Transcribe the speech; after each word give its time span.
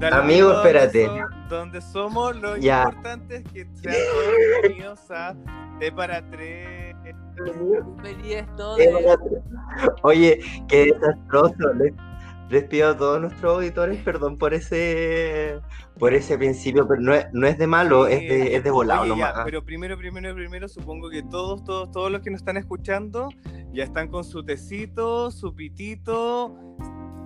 Dale 0.00 0.16
Amigo, 0.16 0.48
donde 0.48 0.68
espérate. 0.68 1.08
Donde 1.48 1.80
somos 1.80 2.34
lo 2.36 2.56
Ya. 2.56 2.84
importante 2.84 3.36
es 3.36 3.44
que 3.52 3.66
sean 3.74 3.94
todos 4.12 4.34
bienvenidos 4.62 5.10
a 5.10 5.36
T 5.78 5.92
para 5.92 6.28
tres. 6.30 6.96
Feliz 8.02 8.36
esto 8.36 8.78
Eh, 8.78 8.86
de... 8.86 9.16
Oye, 10.02 10.40
qué 10.68 10.86
desastroso. 10.86 11.72
Les, 11.78 11.92
les 12.50 12.64
pido 12.64 12.90
a 12.90 12.96
todos 12.96 13.20
nuestros 13.20 13.54
auditores 13.56 14.02
perdón 14.02 14.36
por 14.38 14.54
ese 14.54 15.60
por 15.98 16.14
ese 16.14 16.36
principio, 16.38 16.86
pero 16.88 17.00
no 17.02 17.14
es, 17.14 17.26
no 17.32 17.46
es 17.46 17.58
de 17.58 17.66
malo, 17.66 18.06
es 18.06 18.20
de, 18.20 18.56
es 18.56 18.64
de 18.64 18.70
volado 18.70 19.02
Oye, 19.02 19.10
ya, 19.18 19.28
nomás. 19.28 19.44
pero 19.44 19.62
primero, 19.64 19.98
primero, 19.98 20.34
primero, 20.34 20.66
supongo 20.66 21.10
que 21.10 21.22
todos, 21.22 21.62
todos, 21.62 21.90
todos 21.90 22.10
los 22.10 22.22
que 22.22 22.30
nos 22.30 22.40
están 22.40 22.56
escuchando 22.56 23.28
ya 23.72 23.84
están 23.84 24.08
con 24.08 24.24
su 24.24 24.42
tecito, 24.42 25.30
su 25.30 25.54
pitito, 25.54 26.56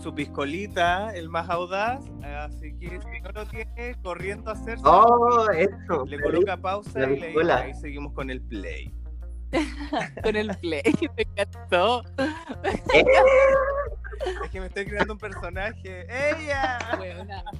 su 0.04 0.14
piscolita, 0.14 1.14
el 1.14 1.30
más 1.30 1.48
audaz. 1.48 2.04
Así 2.22 2.76
que 2.78 3.00
si 3.00 3.20
no 3.22 3.30
lo 3.32 3.46
tiene, 3.46 3.96
corriendo 4.02 4.50
a 4.50 4.52
hacerse. 4.52 4.84
Oh, 4.84 5.48
eso. 5.50 6.04
Le 6.04 6.20
coloca 6.20 6.58
pausa 6.58 7.10
y 7.10 7.20
le 7.20 7.52
ahí 7.52 7.72
seguimos 7.72 8.12
con 8.12 8.28
el 8.28 8.42
play. 8.42 8.94
con 10.22 10.36
el 10.36 10.54
play. 10.58 10.82
Me 11.16 11.22
encantó. 11.22 12.04
Es 14.44 14.50
que 14.50 14.60
me 14.60 14.66
estoy 14.66 14.86
creando 14.86 15.14
un 15.14 15.18
personaje. 15.18 16.06
¡Ella! 16.08 16.78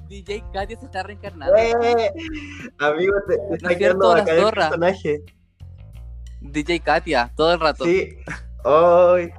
DJ 0.09 0.45
Katia 0.53 0.79
se 0.79 0.87
está 0.87 1.03
reencarnando. 1.03 1.55
Eh, 1.56 2.12
amigo, 2.79 3.17
te, 3.27 3.37
te 3.37 3.55
está 3.55 3.73
el 3.73 3.92
zorras. 4.33 4.69
personaje. 4.69 5.25
DJ 6.41 6.81
Katia, 6.81 7.33
todo 7.37 7.53
el 7.55 7.61
rato. 7.61 7.84
Sí. 7.84 8.17
Ay. 8.65 9.33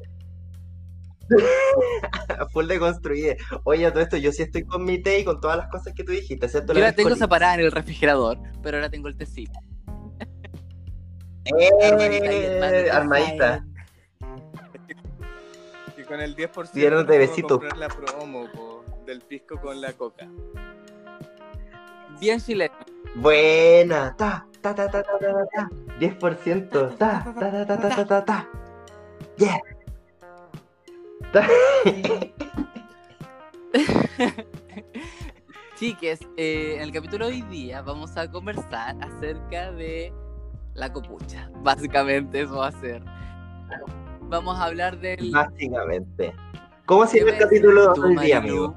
Full 2.52 2.68
de 2.68 2.80
construir. 2.80 3.38
Oye, 3.64 3.90
todo 3.92 4.02
esto, 4.02 4.18
yo 4.18 4.32
sí 4.32 4.44
estoy 4.44 4.64
con 4.64 4.84
mi 4.86 5.00
té 5.02 5.20
y 5.20 5.26
con 5.26 5.40
todas 5.42 5.58
las 5.58 5.68
cosas 5.70 5.94
que 5.94 6.04
tú 6.04 6.12
dijiste, 6.12 6.48
¿cierto? 6.48 6.74
Yo 6.74 6.80
la 6.80 6.94
tengo 6.94 7.16
separada 7.16 7.56
en 7.56 7.62
el 7.62 7.72
refrigerador, 7.72 8.38
pero 8.62 8.78
ahora 8.78 8.90
tengo 8.90 9.08
el 9.08 9.18
tecito. 9.18 9.60
Eh, 11.46 12.90
armadita. 12.92 13.66
Y 15.98 16.04
con 16.04 16.20
el 16.20 16.36
10% 16.36 16.72
Dieron 16.74 17.06
de 17.06 17.18
besito. 17.20 17.60
comprar 17.60 17.78
la 17.78 17.88
promo 17.88 18.48
po, 18.52 18.84
del 19.06 19.22
pisco 19.22 19.60
con 19.60 19.80
la 19.80 19.94
coca. 19.94 20.28
Bien 22.20 22.40
chileno. 22.40 22.74
Buena. 23.16 24.16
Ta, 24.18 24.48
ta, 24.62 24.74
ta, 24.74 24.90
ta, 24.90 25.04
ta, 25.04 25.20
ta, 25.20 25.34
ta, 25.34 25.46
ta. 25.56 25.70
10%. 26.00 26.98
Ta, 26.98 27.24
ta, 27.24 27.34
ta, 27.34 27.66
ta, 27.66 27.78
ta, 27.78 27.90
ta, 27.90 28.06
ta, 28.06 28.26
ta. 28.26 28.50
Yeah. 29.38 29.60
Ta. 31.36 31.44
Chiques, 35.76 36.22
eh, 36.38 36.76
en 36.78 36.82
el 36.84 36.94
capítulo 36.94 37.26
de 37.28 37.34
hoy 37.34 37.42
día 37.42 37.82
vamos 37.82 38.16
a 38.16 38.32
conversar 38.32 38.96
acerca 39.02 39.74
de 39.74 40.14
la 40.76 40.94
copucha. 40.94 41.52
Básicamente 41.62 42.40
eso 42.44 42.60
va 42.60 42.70
a 42.70 42.80
ser. 42.80 43.04
Vamos 44.22 44.58
a 44.58 44.64
hablar 44.64 44.98
del... 45.00 45.30
Básicamente. 45.32 46.34
¿Cómo 46.86 47.06
se 47.06 47.20
llama 47.20 47.32
el 47.32 47.38
¿Qué 47.38 47.44
me 47.44 47.50
capítulo 47.50 47.94
de 47.94 48.00
hoy 48.00 48.16
día, 48.18 48.38
amigo? 48.38 48.74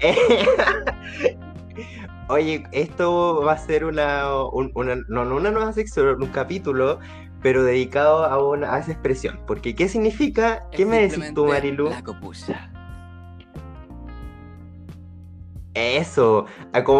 Oye, 2.28 2.64
esto 2.72 3.42
va 3.44 3.52
a 3.52 3.58
ser 3.58 3.84
una, 3.84 4.36
un- 4.46 4.72
una, 4.74 4.96
no, 5.08 5.24
no 5.24 5.36
una 5.36 5.52
nueva 5.52 5.72
sección, 5.72 6.20
un 6.20 6.28
capítulo, 6.30 6.98
pero 7.42 7.62
dedicado 7.62 8.24
a, 8.24 8.42
una, 8.46 8.74
a 8.74 8.78
esa 8.78 8.92
expresión. 8.92 9.40
Porque, 9.46 9.74
¿qué 9.74 9.88
significa? 9.88 10.68
¿Qué 10.70 10.82
Es 10.82 10.88
me 10.88 11.08
decís 11.08 11.34
tú, 11.34 11.46
Marilu? 11.46 11.90
La. 11.90 12.70
Eso. 15.74 16.46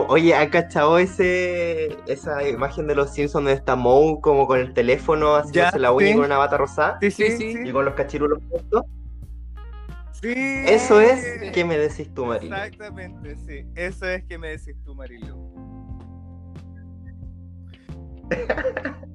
Oye, 0.08 0.34
¿han 0.34 0.48
cachado 0.48 0.98
ese, 0.98 1.96
esa 2.06 2.48
imagen 2.48 2.86
de 2.86 2.94
los 2.94 3.12
Simpsons 3.12 3.44
donde 3.44 3.52
está 3.52 3.74
Moe 3.76 4.20
como 4.20 4.46
con 4.46 4.60
el 4.60 4.72
teléfono 4.72 5.34
haciéndose 5.34 5.78
la 5.78 5.92
uña 5.92 6.06
sí. 6.06 6.12
y 6.12 6.16
con 6.16 6.24
una 6.24 6.38
bata 6.38 6.56
rosada? 6.56 6.98
Sí, 7.00 7.10
sí, 7.10 7.36
sí. 7.36 7.54
Y 7.64 7.72
con 7.72 7.84
los 7.84 7.94
cachirulos 7.94 8.38
puestos. 8.48 8.84
Sí. 10.22 10.34
Eso 10.66 11.00
es, 11.00 11.50
¿qué 11.52 11.64
me 11.64 11.78
decís 11.78 12.12
tú, 12.14 12.26
Marilu? 12.26 12.54
Exactamente, 12.54 13.36
sí. 13.36 13.66
Eso 13.74 14.06
es 14.06 14.22
que 14.24 14.38
me 14.38 14.48
decís 14.48 14.76
tú, 14.84 14.94
Marilu. 14.94 15.50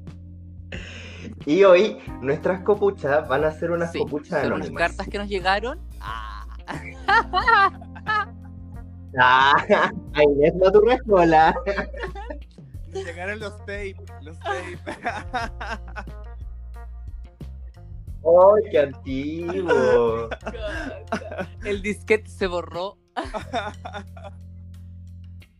Y 1.46 1.64
hoy 1.64 1.98
nuestras 2.22 2.62
copuchas 2.62 3.28
van 3.28 3.44
a 3.44 3.52
ser 3.52 3.72
unas 3.72 3.92
Sí, 3.92 4.00
copuchas 4.00 4.42
son 4.42 4.54
unas 4.54 4.68
anónimas. 4.68 4.82
cartas 4.90 5.08
que 5.08 5.18
nos 5.18 5.28
llegaron. 5.28 5.80
Ah. 6.00 6.46
Ah, 9.18 9.56
ahí 10.14 10.26
es 10.42 10.54
la 10.56 10.70
tu. 10.74 11.56
Nos 12.90 13.06
llegaron 13.06 13.40
los 13.40 13.58
tape, 13.60 13.96
los 14.22 14.38
tape. 14.40 14.78
¡Ay, 18.26 18.64
qué 18.72 18.80
antiguo! 18.80 20.28
El 21.64 21.82
disquete 21.82 22.30
se 22.30 22.48
borró. 22.48 22.98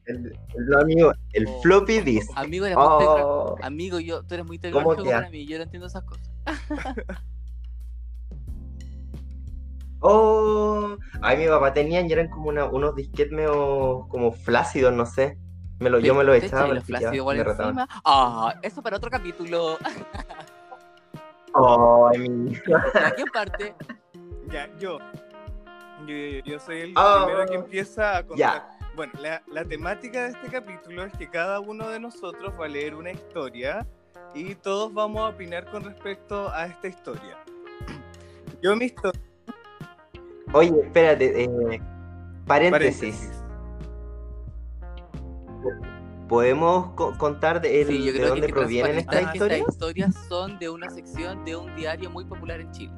El, 0.06 0.38
el- 0.56 0.74
amigo, 0.80 1.12
el 1.34 1.48
Oh. 1.48 1.62
floppy 1.62 2.00
disk. 2.02 2.32
Amigo, 2.36 2.66
era 2.66 2.76
muy 2.76 2.86
tecno- 3.06 3.26
Oh, 3.26 3.56
Amigo, 3.64 4.00
yo, 4.00 4.24
tú 4.24 4.34
eres 4.36 4.46
muy 4.46 4.58
¿Cómo 4.60 4.74
tecnológico 4.96 5.10
para 5.10 5.30
mí. 5.30 5.46
Yo 5.48 5.58
no 5.58 5.64
entiendo 5.64 5.88
esas 5.88 6.04
cosas. 6.04 6.30
oh. 10.00 10.98
Ay, 11.22 11.38
mi 11.38 11.48
papá 11.48 11.74
tenían 11.74 12.08
y 12.10 12.14
eran 12.14 12.30
como 12.30 12.50
una- 12.50 12.66
unos 12.66 12.96
disquetes 12.96 13.32
medio 13.34 14.06
como 14.10 14.32
flácidos, 14.32 14.94
no 14.94 15.06
sé. 15.06 15.38
Me 15.80 15.90
lo, 15.90 16.00
yo 16.00 16.16
me 16.16 16.24
los 16.24 16.40
¿Te 16.40 16.46
echaba, 16.46 16.68
los 16.74 16.84
flácidos 16.86 17.16
igual 17.16 17.38
encima? 17.40 17.88
Ah, 18.06 18.56
eso 18.62 18.82
para 18.82 18.96
otro 18.98 19.10
capítulo. 19.10 19.78
Ay, 21.54 22.20
mi 22.30 22.56
¿A 23.04 23.12
qué 23.16 23.26
parte? 23.34 23.76
ya, 24.52 24.70
yo. 24.80 25.00
Yo, 26.08 26.14
yo- 26.16 26.44
yo 26.44 26.60
soy 26.60 26.82
el 26.82 26.94
Ah. 26.96 27.24
primero 27.26 27.46
que 27.48 27.56
empieza 27.56 28.18
a 28.18 28.24
contar. 28.26 28.70
Bueno, 28.96 29.14
la, 29.20 29.42
la 29.48 29.66
temática 29.66 30.24
de 30.24 30.30
este 30.30 30.48
capítulo 30.48 31.04
es 31.04 31.14
que 31.18 31.30
cada 31.30 31.60
uno 31.60 31.90
de 31.90 32.00
nosotros 32.00 32.54
va 32.60 32.66
a 32.66 32.68
leer 32.70 32.96
una 32.96 33.12
historia 33.12 33.86
y 34.34 34.56
todos 34.56 34.94
vamos 34.94 35.22
a 35.22 35.30
opinar 35.30 35.66
con 35.70 35.84
respecto 35.84 36.50
a 36.50 36.66
esta 36.68 36.88
historia. 36.88 37.38
Yo 38.62 38.76
mi 38.76 38.86
historia. 38.86 39.22
Oye, 40.54 40.72
espérate, 40.84 41.44
eh, 41.44 41.82
paréntesis. 42.46 43.16
Paréntesis. 43.16 43.42
¿Podemos 46.30 46.88
co- 46.94 47.16
contar 47.18 47.62
de, 47.62 47.82
el- 47.82 47.88
Sí, 47.88 48.00
yo 48.00 48.14
de 48.14 48.18
creo 48.20 48.30
dónde 48.30 48.48
que 48.48 48.54
provienen 48.54 48.98
estas 48.98 49.34
historias? 49.34 49.60
Estas 49.60 49.74
historias 49.76 50.16
son 50.28 50.58
de 50.58 50.70
una 50.70 50.90
sección 50.90 51.46
de 51.46 51.56
un 51.56 51.76
diario 51.76 52.10
muy 52.10 52.26
popular 52.26 52.62
en 52.62 52.72
Chile. 52.72 52.94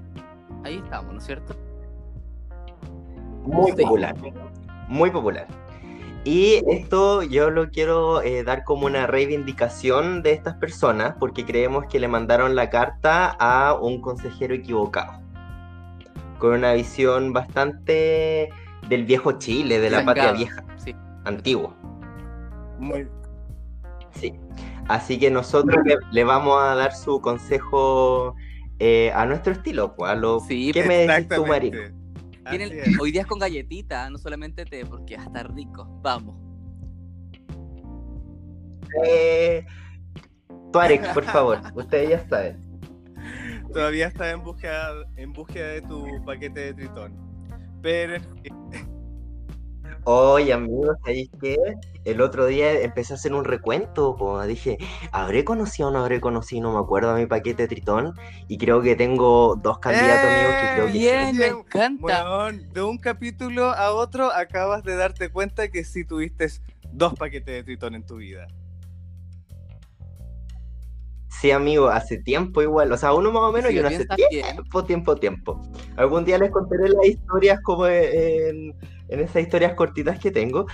Ahí 0.64 0.78
estamos, 0.78 1.12
¿no 1.12 1.20
es 1.20 1.26
cierto? 1.26 1.56
Muy 3.48 3.72
Sí. 3.72 3.84
popular. 3.84 4.16
Muy 4.88 5.12
popular. 5.12 5.48
Y 6.24 6.62
esto 6.70 7.24
yo 7.24 7.50
lo 7.50 7.70
quiero 7.70 8.22
eh, 8.22 8.44
dar 8.44 8.66
como 8.66 8.86
una 8.86 9.08
reivindicación 9.08 10.22
de 10.24 10.34
estas 10.34 10.56
personas 10.56 11.16
porque 11.20 11.46
creemos 11.46 11.86
que 11.86 12.00
le 12.00 12.08
mandaron 12.10 12.54
la 12.56 12.70
carta 12.70 13.30
a 13.40 13.74
un 13.80 14.02
consejero 14.02 14.54
equivocado. 14.54 15.22
Con 16.38 16.52
una 16.54 16.74
visión 16.74 17.32
bastante 17.32 18.50
del 18.90 19.06
viejo 19.06 19.34
Chile, 19.34 19.80
de 19.80 19.90
la 19.90 20.04
patria 20.04 20.34
vieja, 20.34 20.64
Sí. 20.76 20.94
antiguo. 21.24 21.74
Muy, 22.80 23.08
Sí. 24.12 24.34
Así 24.90 25.18
que 25.20 25.30
nosotros 25.32 25.78
le, 25.86 25.96
le 26.12 26.24
vamos 26.24 26.62
a 26.62 26.76
dar 26.76 26.94
su 26.94 27.22
consejo 27.22 28.36
eh, 28.80 29.12
a 29.16 29.26
nuestro 29.26 29.54
estilo. 29.54 29.96
Pues, 29.96 30.12
a 30.12 30.16
lo, 30.16 30.40
Sí, 30.42 30.72
¿Qué 30.74 30.84
me 30.84 31.08
decís 31.08 31.28
tú, 31.30 31.46
Marino? 31.46 31.78
Tienen- 32.50 33.00
hoy 33.00 33.12
día 33.12 33.22
es 33.22 33.28
con 33.28 33.40
galletita, 33.40 34.10
no 34.10 34.18
solamente 34.18 34.66
té, 34.66 34.86
porque 34.86 35.16
hasta 35.16 35.44
rico. 35.44 35.86
Vamos. 36.02 36.36
Eh, 39.06 39.66
Tuareg, 40.72 41.14
por 41.14 41.24
favor, 41.26 41.60
ustedes 41.76 42.10
ya 42.10 42.30
saben. 42.30 42.68
Todavía 43.74 44.08
está 44.08 44.32
en 44.32 44.44
búsqueda, 44.44 44.92
en 45.18 45.34
búsqueda 45.34 45.68
de 45.68 45.82
tu 45.82 46.06
paquete 46.26 46.60
de 46.60 46.74
tritón. 46.74 47.14
Pero 47.82 48.22
Oye, 50.10 50.54
amigos, 50.54 50.96
¿sabéis 51.04 51.30
qué? 51.42 51.58
El 52.06 52.22
otro 52.22 52.46
día 52.46 52.72
empecé 52.80 53.12
a 53.12 53.18
hacer 53.18 53.34
un 53.34 53.44
recuento, 53.44 54.16
pues 54.18 54.48
dije, 54.48 54.78
¿habré 55.12 55.44
conocido 55.44 55.90
o 55.90 55.92
no 55.92 56.00
habré 56.00 56.22
conocido? 56.22 56.62
No 56.62 56.72
me 56.72 56.80
acuerdo 56.80 57.10
a 57.10 57.16
mi 57.18 57.26
paquete 57.26 57.64
de 57.64 57.68
Tritón. 57.68 58.14
Y 58.48 58.58
creo 58.58 58.82
que 58.82 58.96
tengo 58.96 59.58
dos 59.62 59.80
candidatos, 59.80 60.32
amigos, 60.32 60.56
que 60.62 60.70
creo 60.70 60.86
que 60.86 60.94
sí. 60.94 61.00
Bien, 61.00 61.36
me 61.36 61.46
Bien, 61.48 61.58
encanta. 61.58 62.52
de 62.74 62.82
un 62.82 62.98
capítulo 63.00 63.66
a 63.66 63.92
otro 63.92 64.32
acabas 64.32 64.82
de 64.86 64.96
darte 64.96 65.28
cuenta 65.28 65.68
que 65.68 65.84
sí 65.84 66.06
tuviste 66.06 66.48
dos 66.94 67.14
paquetes 67.16 67.56
de 67.56 67.64
tritón 67.66 67.94
en 67.94 68.06
tu 68.06 68.16
vida. 68.16 68.48
Sí, 71.28 71.52
amigo, 71.52 71.90
hace 71.90 72.18
tiempo 72.18 72.62
igual, 72.62 72.94
o 72.94 72.98
sea, 72.98 73.14
uno 73.14 73.30
más 73.34 73.44
o 73.44 73.52
menos 73.52 73.72
y 73.72 73.78
uno 73.80 73.90
hace 73.90 74.06
piensas 74.06 74.18
bien. 74.32 74.56
tiempo, 74.56 74.86
tiempo, 74.86 75.16
tiempo. 75.18 75.62
Algún 75.98 76.24
día 76.24 76.38
les 76.38 76.50
contaré 76.50 76.88
las 76.88 77.06
historias 77.06 77.60
como 77.62 77.86
en, 77.88 78.74
en 79.10 79.20
esas 79.22 79.42
historias 79.42 79.74
cortitas 79.74 80.20
que 80.20 80.30
tengo, 80.32 80.68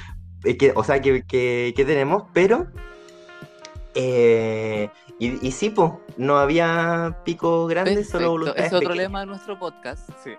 eh, 0.44 0.58
que, 0.58 0.74
o 0.76 0.84
sea, 0.84 1.02
que, 1.02 1.24
que- 1.24 1.74
que 1.76 1.86
tenemos, 1.86 2.24
pero... 2.34 2.68
eh, 3.96 4.90
y, 5.20 5.48
y 5.48 5.52
sí, 5.52 5.70
pues, 5.70 5.92
no 6.18 6.38
había 6.38 7.20
pico 7.24 7.68
grande, 7.68 8.04
solo 8.04 8.12
Perfecto. 8.12 8.32
voluntades 8.32 8.66
Es 8.66 8.74
otro 8.74 8.80
pequeñas. 8.90 8.98
lema 8.98 9.20
de 9.22 9.26
nuestro 9.28 9.60
podcast. 9.60 10.10
Sí. 10.24 10.32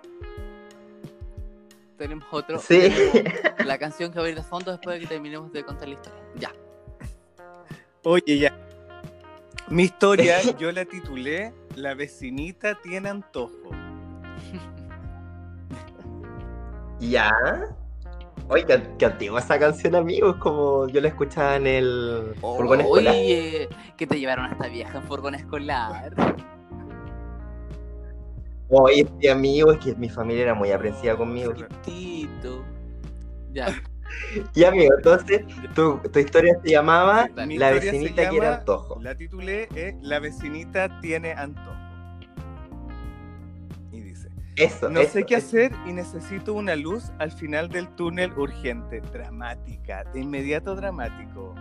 Tenemos 1.97 2.25
otro. 2.31 2.59
Sí. 2.59 2.91
tenemos 3.13 3.39
La 3.65 3.77
canción 3.77 4.11
que 4.11 4.19
va 4.19 4.25
a 4.25 4.29
ir 4.29 4.35
de 4.35 4.43
fondo 4.43 4.71
después 4.71 4.95
de 4.95 4.99
que 5.01 5.07
terminemos 5.07 5.51
de 5.53 5.63
contar 5.63 5.87
la 5.87 5.93
historia. 5.93 6.19
Ya. 6.35 6.51
Oye, 8.03 8.37
ya. 8.37 8.53
Mi 9.69 9.83
historia 9.83 10.41
yo 10.59 10.71
la 10.73 10.83
titulé 10.85 11.53
La 11.75 11.93
vecinita 11.95 12.77
tiene 12.83 13.07
antojo. 13.09 13.71
¿Ya? 16.99 17.31
Oye, 18.47 18.63
qué, 18.65 18.81
qué 18.99 19.05
antigua 19.05 19.39
esa 19.39 19.57
canción, 19.57 19.95
amigos, 19.95 20.35
como 20.37 20.87
yo 20.87 21.01
la 21.01 21.07
escuchaba 21.07 21.55
en 21.55 21.65
el 21.67 22.35
furgón 22.39 22.81
escolar. 22.81 23.13
Oye, 23.15 23.67
que 23.97 24.05
te 24.05 24.19
llevaron 24.19 24.45
a 24.45 24.51
esta 24.51 24.67
vieja 24.67 24.99
en 24.99 25.03
furgón 25.03 25.33
escolar. 25.35 26.13
Oye, 28.69 29.07
amigo, 29.31 29.71
es 29.71 29.79
que 29.79 29.95
mi 29.95 30.09
familia 30.09 30.43
era 30.43 30.53
muy 30.53 30.71
aprensiva 30.71 31.15
conmigo. 31.17 31.53
Chiquitito. 31.53 32.63
Ya. 33.51 33.67
Y 34.53 34.63
amigo, 34.63 34.93
entonces, 34.95 35.41
tu, 35.73 35.97
tu 35.97 36.19
historia 36.19 36.55
se 36.63 36.69
llamaba 36.69 37.27
Mi 37.47 37.57
La 37.57 37.71
vecinita 37.71 38.29
quiere 38.29 38.45
llama- 38.45 38.57
antojo. 38.59 39.01
La 39.01 39.15
titulé 39.15 39.67
eh, 39.75 39.97
La 40.03 40.19
vecinita 40.19 41.01
tiene 41.01 41.33
antojo. 41.33 41.75
Eso, 44.55 44.89
no 44.89 45.01
eso, 45.01 45.13
sé 45.13 45.23
qué 45.25 45.35
eso. 45.35 45.47
hacer 45.47 45.71
y 45.85 45.91
necesito 45.93 46.53
una 46.53 46.75
luz 46.75 47.11
al 47.19 47.31
final 47.31 47.67
del 47.69 47.89
túnel 47.95 48.31
urgente, 48.37 49.01
dramática, 49.01 50.03
de 50.13 50.21
inmediato 50.21 50.75
dramático. 50.75 51.53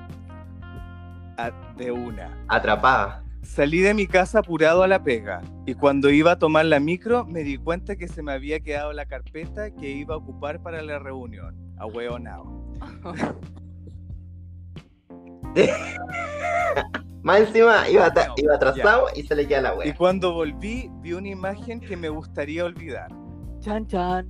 A- 1.37 1.51
de 1.77 1.91
una. 1.91 2.39
Atrapada. 2.49 3.25
Salí 3.43 3.81
de 3.81 3.93
mi 3.93 4.07
casa 4.07 4.39
apurado 4.39 4.83
a 4.85 4.89
la 4.89 5.03
pega 5.03 5.43
y 5.67 5.75
cuando 5.75 6.09
iba 6.09 6.33
a 6.33 6.39
tomar 6.39 6.65
la 6.65 6.81
micro 6.81 7.27
me 7.27 7.43
di 7.43 7.59
cuenta 7.59 7.97
que 7.97 8.09
se 8.09 8.23
me 8.23 8.33
había 8.33 8.61
quedado 8.61 8.93
la 8.95 9.05
carpeta 9.07 9.71
que 9.75 9.91
iba 9.91 10.15
a 10.15 10.19
ocupar 10.19 10.63
para 10.63 10.81
la 10.83 10.99
reunión. 10.99 11.55
Ahueonao. 11.79 12.73
Más 17.25 17.41
encima 17.41 17.89
iba, 17.89 18.09
No, 18.11 18.35
iba 18.37 18.55
atrasado 18.55 19.07
y 19.17 19.23
se 19.23 19.35
le 19.35 19.49
queda 19.49 19.63
la 19.63 19.75
Y 19.75 19.79
wea. 19.79 19.97
cuando 19.97 20.33
volví 20.35 20.91
vi 21.01 21.15
una 21.15 21.29
imagen 21.29 21.81
que 21.81 21.97
me 21.97 22.09
gustaría 22.11 22.65
olvidar. 22.65 23.09
Chan 23.61 23.87
chan. 23.89 24.29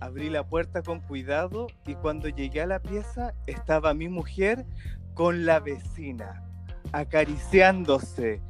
Abrí 0.00 0.28
la 0.28 0.44
puerta 0.46 0.82
con 0.82 1.00
cuidado 1.00 1.68
y 1.86 1.94
cuando 1.94 2.28
llegué 2.28 2.60
a 2.62 2.66
la 2.66 2.80
pieza 2.80 3.32
estaba 3.46 3.94
mi 3.94 4.08
mujer 4.08 4.66
con 5.14 5.46
la 5.46 5.60
vecina, 5.60 6.42
acariciándose, 6.92 8.42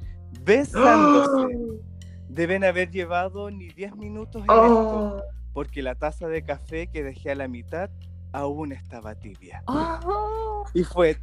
besándose. 0.42 1.54
Deben 2.28 2.64
haber 2.64 2.90
llevado 2.90 3.50
ni 3.50 3.68
10 3.68 3.94
minutos 3.96 4.36
en 4.36 4.50
esto, 4.50 5.16
Oh. 5.18 5.22
porque 5.52 5.82
la 5.82 5.94
taza 5.94 6.26
de 6.28 6.42
café 6.42 6.88
que 6.88 7.04
dejé 7.04 7.30
a 7.30 7.34
la 7.36 7.46
mitad 7.46 7.90
aún 8.32 8.72
estaba 8.72 9.14
tibia. 9.14 9.62
Oh. 9.66 10.64
Y 10.74 10.82
fue 10.82 11.16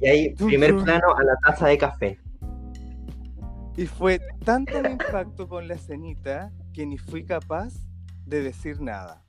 Y 0.00 0.08
ahí, 0.08 0.34
primer 0.34 0.76
plano 0.76 1.14
a 1.16 1.22
la 1.22 1.36
taza 1.36 1.68
de 1.68 1.78
café. 1.78 2.18
Y 3.76 3.86
fue 3.86 4.20
tanto 4.44 4.80
mi 4.82 4.90
impacto 4.90 5.48
con 5.48 5.68
la 5.68 5.74
escenita 5.74 6.50
que 6.72 6.86
ni 6.86 6.98
fui 6.98 7.24
capaz 7.24 7.74
de 8.24 8.42
decir 8.42 8.80
nada. 8.80 9.22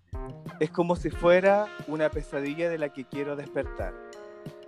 Es 0.59 0.71
como 0.71 0.95
si 0.95 1.09
fuera 1.09 1.67
una 1.87 2.09
pesadilla 2.09 2.69
de 2.69 2.77
la 2.77 2.89
que 2.89 3.05
quiero 3.05 3.35
despertar. 3.35 3.93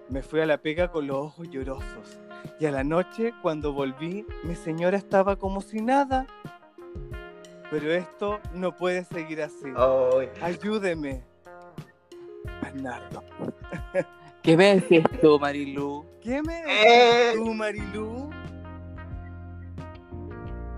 Me 0.10 0.22
fui 0.22 0.42
a 0.42 0.46
la 0.46 0.58
pega 0.58 0.92
con 0.92 1.08
los 1.08 1.18
ojos 1.18 1.50
llorosos. 1.50 2.20
Y 2.60 2.66
a 2.66 2.72
la 2.72 2.84
noche, 2.84 3.34
cuando 3.42 3.74
volví, 3.74 4.26
mi 4.44 4.56
señora 4.56 4.98
estaba 4.98 5.36
como 5.36 5.62
si 5.62 5.82
nada. 5.82 6.26
Pero 7.72 7.94
esto 7.94 8.40
no 8.54 8.76
puede 8.76 9.06
seguir 9.06 9.42
así. 9.42 9.72
Ay, 9.76 10.30
Ayúdeme. 10.42 11.24
Bernardo. 12.62 13.24
¿Qué 14.42 14.56
me 14.58 14.76
decís 14.76 15.04
tú, 15.22 15.38
Marilu? 15.40 16.06
¿Qué 16.22 16.42
me 16.42 16.60
Eh. 16.62 17.32
dices 17.32 17.36
tú, 17.36 17.54
Marilú? 17.54 18.30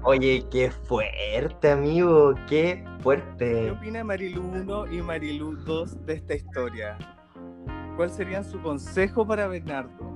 Oye, 0.04 0.44
qué 0.52 0.72
fuerte, 0.72 1.70
amigo, 1.72 2.34
qué 2.50 2.84
¿Qué 2.84 3.04
fuerte. 3.04 3.72
opina 3.72 4.04
Marilu 4.04 4.42
1 4.42 4.92
y 4.92 5.02
Marilu 5.02 5.56
2 5.58 6.06
de 6.06 6.14
esta 6.14 6.34
historia? 6.34 6.98
¿Cuál 7.96 8.10
sería 8.10 8.44
su 8.44 8.60
consejo 8.62 9.28
para 9.28 9.48
Bernardo? 9.48 10.11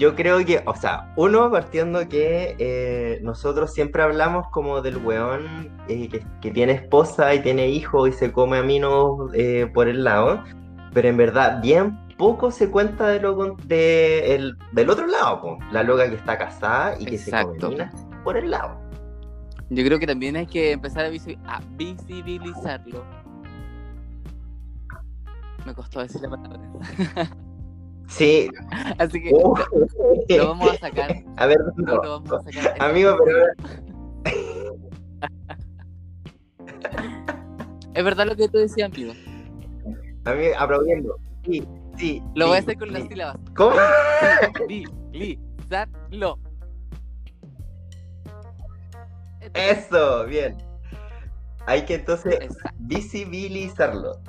Yo 0.00 0.16
creo 0.16 0.42
que, 0.46 0.62
o 0.66 0.74
sea, 0.74 1.12
uno 1.16 1.50
partiendo 1.50 2.08
que 2.08 2.56
eh, 2.58 3.20
nosotros 3.22 3.74
siempre 3.74 4.02
hablamos 4.02 4.46
como 4.50 4.80
del 4.80 4.96
weón 4.96 5.70
eh, 5.88 6.08
que, 6.08 6.24
que 6.40 6.50
tiene 6.50 6.72
esposa 6.72 7.34
y 7.34 7.40
tiene 7.42 7.68
hijo 7.68 8.06
y 8.06 8.12
se 8.12 8.32
come 8.32 8.56
aminos 8.56 9.30
eh, 9.34 9.70
por 9.74 9.88
el 9.88 10.02
lado, 10.02 10.42
pero 10.94 11.08
en 11.08 11.18
verdad 11.18 11.60
bien 11.60 11.98
poco 12.16 12.50
se 12.50 12.70
cuenta 12.70 13.08
de 13.08 13.20
lo 13.20 13.56
de 13.66 14.34
el- 14.36 14.56
del 14.72 14.88
otro 14.88 15.06
lado, 15.06 15.42
po. 15.42 15.58
la 15.70 15.82
loca 15.82 16.08
que 16.08 16.16
está 16.16 16.38
casada 16.38 16.96
y 16.98 17.04
que 17.04 17.18
se 17.18 17.30
come 17.30 17.58
minas 17.68 18.06
por 18.24 18.38
el 18.38 18.50
lado. 18.50 18.80
Yo 19.68 19.84
creo 19.84 19.98
que 19.98 20.06
también 20.06 20.34
hay 20.36 20.46
que 20.46 20.72
empezar 20.72 21.04
a, 21.04 21.08
a 21.08 21.60
visibilizarlo. 21.76 23.04
Me 25.66 25.74
costó 25.74 26.00
decir 26.00 26.22
la 26.22 26.30
palabra. 26.30 26.60
Sí, 28.10 28.50
Así 28.98 29.22
que 29.22 29.30
uh, 29.32 29.54
lo, 30.28 30.36
lo 30.36 30.48
vamos 30.48 30.72
a 30.72 30.76
sacar. 30.78 31.14
a 31.36 31.46
ver, 31.46 31.58
No, 31.76 31.94
no. 31.94 32.02
lo 32.02 32.10
vamos 32.20 32.32
a 32.32 32.42
sacar. 32.52 32.74
Amigo, 32.82 33.16
pero 33.24 33.46
Es 37.94 38.04
verdad 38.04 38.26
lo 38.26 38.36
que 38.36 38.48
tú 38.48 38.58
decías, 38.58 38.90
amigo. 38.92 39.12
amigo, 40.24 40.54
aplaudiendo. 40.58 41.16
Sí, 41.44 41.64
sí. 41.96 42.22
Lo 42.34 42.48
voy 42.48 42.56
a 42.56 42.60
hacer 42.60 42.76
con 42.78 42.92
las 42.92 43.02
sí. 43.02 43.08
sílabas. 43.08 43.36
¿Cómo? 43.56 43.76
Visibilizarlo. 44.68 46.38
Eso, 49.54 50.26
bien. 50.26 50.56
Hay 51.66 51.84
que 51.84 51.94
entonces 51.96 52.38
Exacto. 52.40 52.76
visibilizarlo. 52.80 54.20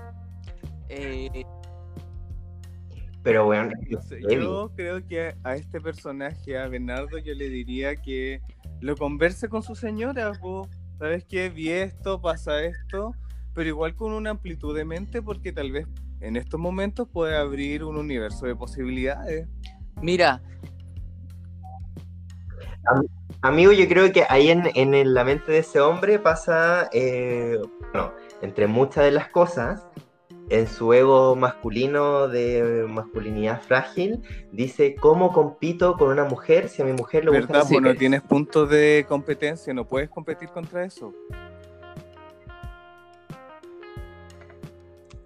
Eh, 0.90 1.44
Pero 3.24 3.46
bueno, 3.46 3.72
No 3.90 4.02
sé, 4.02 4.20
heavy. 4.22 4.44
yo 4.44 4.72
creo 4.76 5.06
que 5.08 5.36
a 5.44 5.56
este 5.56 5.80
personaje, 5.80 6.58
a 6.58 6.68
Bernardo, 6.68 7.18
yo 7.20 7.34
le 7.36 7.50
diría 7.50 7.96
que 7.96 8.42
lo 8.80 8.96
converse 8.98 9.48
con 9.48 9.62
su 9.62 9.76
señora. 9.76 10.32
po. 10.34 10.68
¿Sabes 10.98 11.26
qué? 11.26 11.50
Vi 11.50 11.70
esto, 11.70 12.22
pasa 12.22 12.64
esto, 12.64 13.14
pero 13.54 13.70
igual 13.70 13.96
con 13.96 14.12
una 14.14 14.32
amplitud 14.32 14.76
de 14.76 14.86
mente 14.86 15.22
porque 15.22 15.52
tal 15.52 15.72
vez 15.72 15.88
en 16.20 16.36
estos 16.36 16.60
momentos 16.60 17.08
puede 17.12 17.36
abrir 17.38 17.84
un 17.84 17.98
universo 17.98 18.46
de 18.46 18.56
posibilidades. 18.56 19.48
mira, 20.02 20.42
Amigo, 23.44 23.72
yo 23.72 23.88
creo 23.88 24.12
que 24.12 24.26
ahí 24.30 24.50
en, 24.50 24.64
en 24.76 25.14
la 25.14 25.24
mente 25.24 25.52
de 25.52 25.60
ese 25.60 25.80
hombre 25.80 26.20
pasa, 26.20 26.90
eh, 26.94 27.58
bueno, 27.92 28.14
entre 28.42 28.68
muchas 28.68 29.04
de 29.04 29.12
las 29.12 29.30
cosas, 29.30 29.88
en 30.52 30.68
su 30.68 30.92
ego 30.94 31.36
masculino 31.38 32.28
de 32.28 32.86
masculinidad 32.88 33.62
frágil, 33.62 34.22
dice, 34.52 34.96
¿cómo 34.96 35.32
compito 35.32 35.96
con 35.96 36.10
una 36.10 36.26
mujer 36.26 36.68
si 36.68 36.82
a 36.82 36.86
mi 36.86 36.92
mujer 36.92 37.24
le 37.24 37.32
gustan 37.32 37.48
¿Verdad? 37.48 37.62
Pues 37.62 37.72
no 37.72 37.80
mujeres?". 37.80 38.00
tienes 38.00 38.22
puntos 38.22 38.70
de 38.70 39.06
competencia, 39.08 39.74
no 39.74 39.88
puedes 39.88 40.10
competir 40.10 40.50
contra 40.50 40.84
eso. 40.84 41.14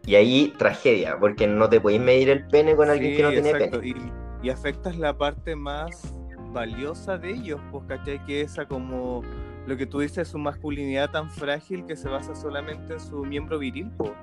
Y 0.06 0.14
ahí 0.14 0.54
tragedia, 0.60 1.18
porque 1.20 1.48
no 1.48 1.68
te 1.68 1.82
podéis 1.82 2.02
medir 2.02 2.30
el 2.30 2.46
pene 2.48 2.76
con 2.76 2.92
alguien 2.92 3.12
Sí, 3.12 3.18
que 3.18 3.24
no 3.24 3.30
tiene 3.32 3.50
exacto, 3.50 3.80
pene. 3.82 4.12
Y, 4.44 4.48
y 4.48 4.50
afectas 4.52 4.96
la 4.98 5.18
parte 5.18 5.56
más 5.56 6.14
valiosa 6.54 7.18
de 7.18 7.32
ellos, 7.32 7.60
pues, 7.72 7.84
¿cachai? 7.88 8.24
Que 8.26 8.42
esa 8.42 8.68
como 8.68 9.24
lo 9.68 9.76
que 9.78 9.86
tú 9.86 10.00
dices, 10.00 10.28
su 10.28 10.38
masculinidad 10.38 11.10
tan 11.12 11.30
frágil 11.30 11.86
que 11.86 11.96
se 11.96 12.08
basa 12.10 12.36
solamente 12.36 12.94
en 12.94 13.00
su 13.00 13.24
miembro 13.26 13.58
viril, 13.60 13.90
po, 13.98 14.14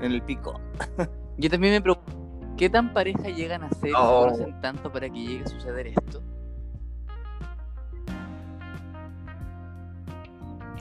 en 0.00 0.12
el 0.12 0.22
pico. 0.22 0.60
yo 1.38 1.50
también 1.50 1.74
me 1.74 1.80
pregunto, 1.80 2.12
¿qué 2.56 2.68
tan 2.70 2.92
pareja 2.92 3.28
llegan 3.28 3.64
a 3.64 3.70
ser 3.70 3.88
y 3.90 3.92
se 3.92 3.96
Oh. 3.98 4.24
conocen 4.24 4.60
tanto 4.60 4.92
para 4.92 5.08
que 5.10 5.18
llegue 5.18 5.44
a 5.44 5.48
suceder 5.48 5.86
esto? 5.88 6.22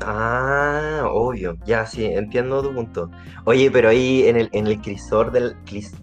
Ah, 0.03 1.03
obvio, 1.11 1.57
ya 1.65 1.85
sí, 1.85 2.05
entiendo 2.05 2.63
tu 2.63 2.73
punto. 2.73 3.11
Oye, 3.45 3.69
pero 3.69 3.89
ahí 3.89 4.23
en 4.27 4.35
el, 4.35 4.49
en 4.51 4.65
el 4.65 4.81
crisol 4.81 5.31
del 5.31 5.55
cris- 5.65 5.93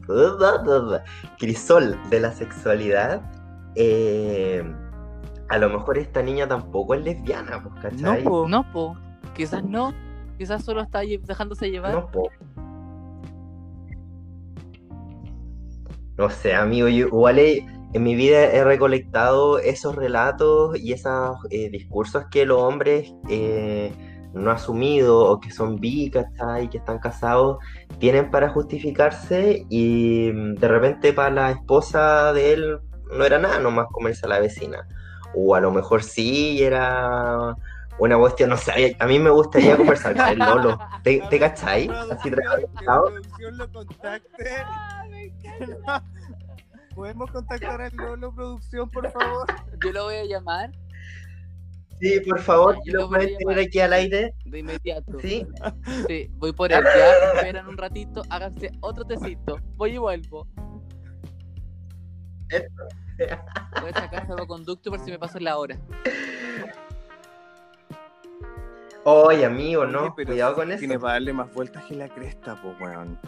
crisol 1.39 1.97
de 2.09 2.21
la 2.21 2.33
sexualidad, 2.33 3.21
eh, 3.75 4.63
a 5.49 5.59
lo 5.59 5.69
mejor 5.71 5.99
esta 5.99 6.23
niña 6.23 6.47
tampoco 6.47 6.95
es 6.95 7.03
lesbiana, 7.03 7.63
pues, 7.63 7.75
¿cachai? 7.83 8.25
No, 8.25 8.31
po. 8.31 8.49
No, 8.49 8.73
po. 8.73 8.97
Quizás 9.35 9.65
no. 9.65 9.93
Quizás 10.37 10.65
solo 10.65 10.83
está 10.83 11.01
dejándose 11.01 11.71
llevar. 11.71 11.93
No, 11.95 12.11
po. 12.11 12.29
No 16.17 16.31
sé, 16.31 16.55
amigo, 16.55 16.89
yo 16.89 17.07
igual 17.07 17.39
he- 17.39 17.65
en 17.95 18.03
mi 18.03 18.15
vida 18.17 18.45
he 18.53 18.65
recolectado 18.65 19.59
esos 19.61 19.95
relatos 19.97 20.79
y 20.79 20.93
esos 20.93 21.37
eh, 21.51 21.71
discursos 21.71 22.25
que 22.31 22.45
los 22.45 22.61
hombres 22.61 23.15
eh, 23.31 23.93
no 24.35 24.51
asumido 24.51 25.21
o 25.31 25.41
que 25.41 25.51
son 25.51 25.77
bi, 25.77 26.11
¿cachai? 26.11 26.69
Que 26.69 26.79
están 26.79 26.99
casados, 26.99 27.59
tienen 27.99 28.31
para 28.31 28.51
justificarse 28.51 29.65
y 29.71 30.31
mm, 30.35 30.55
de 30.57 30.69
repente 30.69 31.13
para 31.13 31.31
la 31.31 31.51
esposa 31.53 32.33
de 32.33 32.53
él 32.53 32.79
no 33.17 33.25
era 33.25 33.39
nada, 33.39 33.59
nomás 33.61 33.87
comerse 33.91 34.27
a 34.27 34.29
la 34.29 34.41
vecina. 34.41 34.87
O 35.41 35.55
a 35.55 35.61
lo 35.61 35.71
mejor 35.71 36.03
sí 36.03 36.61
era 36.63 37.55
una 37.99 38.19
cuestión, 38.19 38.51
no 38.51 38.57
sé, 38.57 38.97
a 38.99 39.07
mí 39.07 39.19
me 39.21 39.31
gustaría 39.31 39.77
conversar 39.77 40.17
con 40.17 40.29
el 40.29 40.39
Lolo. 40.39 40.79
¿Te, 41.05 41.23
te? 41.31 41.45
Así 41.45 42.31
lo 42.31 43.73
contacte. 43.73 44.51
¿Podemos 46.95 47.31
contactar 47.31 47.81
al 47.81 47.93
Lolo 47.95 48.35
Producción, 48.35 48.91
por 48.91 49.09
favor? 49.13 49.47
Yo 49.85 49.93
lo 49.93 50.05
voy 50.05 50.17
a 50.17 50.25
llamar 50.25 50.73
Sí, 52.01 52.21
por 52.21 52.41
favor, 52.41 52.77
Yo 52.85 52.93
lo 52.95 53.01
lo 53.01 53.09
voy 53.09 53.17
a 53.17 53.19
pueden 53.19 53.39
tener 53.39 53.59
aquí 53.59 53.81
al 53.81 53.93
aire. 53.93 54.35
de 54.45 54.59
inmediato. 54.59 55.19
Sí. 55.21 55.47
Sí, 56.09 56.31
voy 56.35 56.53
por 56.53 56.73
él. 56.73 56.83
Ya 56.85 57.13
esperan 57.35 57.69
un 57.69 57.77
ratito, 57.77 58.23
háganse 58.31 58.71
otro 58.81 59.05
tecito. 59.05 59.59
Voy 59.77 59.95
y 59.95 59.99
vuelvo. 59.99 60.47
Voy 63.81 63.91
a 63.95 64.01
sacar 64.01 64.27
salvoconducto 64.27 64.91
por 64.91 65.01
si 65.01 65.11
me 65.11 65.19
paso 65.19 65.39
la 65.41 65.59
hora. 65.59 65.77
Oye, 69.05 69.45
amigo, 69.47 69.87
no, 69.87 70.15
pero 70.15 70.29
cuidado 70.33 70.55
con 70.55 70.69
Tiene 70.69 70.95
eso. 70.95 71.01
para 71.01 71.15
darle 71.15 71.33
más 71.33 71.53
vueltas 71.55 71.85
que 71.85 71.95
la 71.95 72.09
cresta, 72.09 72.61
pues, 72.61 72.79
weón. 72.81 73.19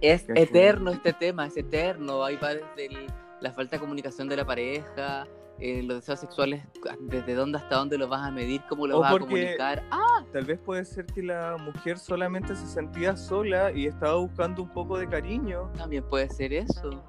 Es 0.00 0.24
Qué 0.24 0.42
eterno 0.42 0.90
este 0.90 1.12
tema, 1.12 1.46
es 1.46 1.56
eterno. 1.56 2.24
Ahí 2.24 2.36
va 2.36 2.54
desde 2.54 2.86
el- 2.86 3.06
la 3.40 3.52
falta 3.52 3.76
de 3.76 3.80
comunicación 3.80 4.28
de 4.28 4.36
la 4.36 4.44
pareja, 4.44 5.26
eh, 5.58 5.82
los 5.82 5.98
deseos 5.98 6.20
sexuales, 6.20 6.62
desde 7.00 7.34
dónde 7.34 7.58
hasta 7.58 7.76
dónde 7.76 7.96
los 7.98 8.08
vas 8.08 8.26
a 8.26 8.30
medir, 8.30 8.60
cómo 8.68 8.86
los 8.86 8.98
O 8.98 9.00
vas 9.00 9.14
a 9.14 9.18
comunicar. 9.18 9.82
Ah, 9.90 10.24
Tal 10.32 10.44
vez 10.44 10.58
puede 10.58 10.84
ser 10.84 11.06
que 11.06 11.22
la 11.22 11.56
mujer 11.58 11.98
solamente 11.98 12.54
se 12.56 12.66
sentía 12.66 13.16
sola 13.16 13.70
y 13.72 13.86
estaba 13.86 14.16
buscando 14.16 14.62
un 14.62 14.68
poco 14.70 14.98
de 14.98 15.08
cariño. 15.08 15.70
también 15.76 16.02
puede 16.08 16.28
ser 16.30 16.52
eso. 16.52 17.02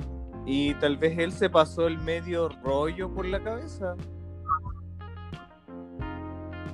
Y 0.50 0.74
tal 0.76 0.96
vez 0.96 1.20
él 1.20 1.34
se 1.34 1.50
pasó 1.50 1.88
el 1.88 1.98
medio 1.98 2.48
rollo 2.64 3.14
por 3.14 3.26
la 3.26 3.44
cabeza. 3.44 3.96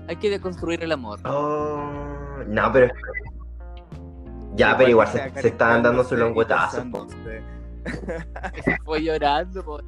Hay 0.07 0.15
que 0.17 0.29
deconstruir 0.29 0.83
el 0.83 0.91
amor. 0.91 1.19
Oh, 1.25 1.81
no, 2.47 2.71
pero. 2.71 2.93
Ya, 4.55 4.77
pero 4.77 4.91
igual 4.91 5.07
se, 5.07 5.27
se 5.41 5.47
estaban 5.47 5.81
dando 5.81 6.03
su 6.03 6.15
lengüetazo. 6.15 6.83
po. 6.91 7.07
Se 8.63 8.77
fue 8.85 9.01
llorando. 9.01 9.63
po. 9.63 9.79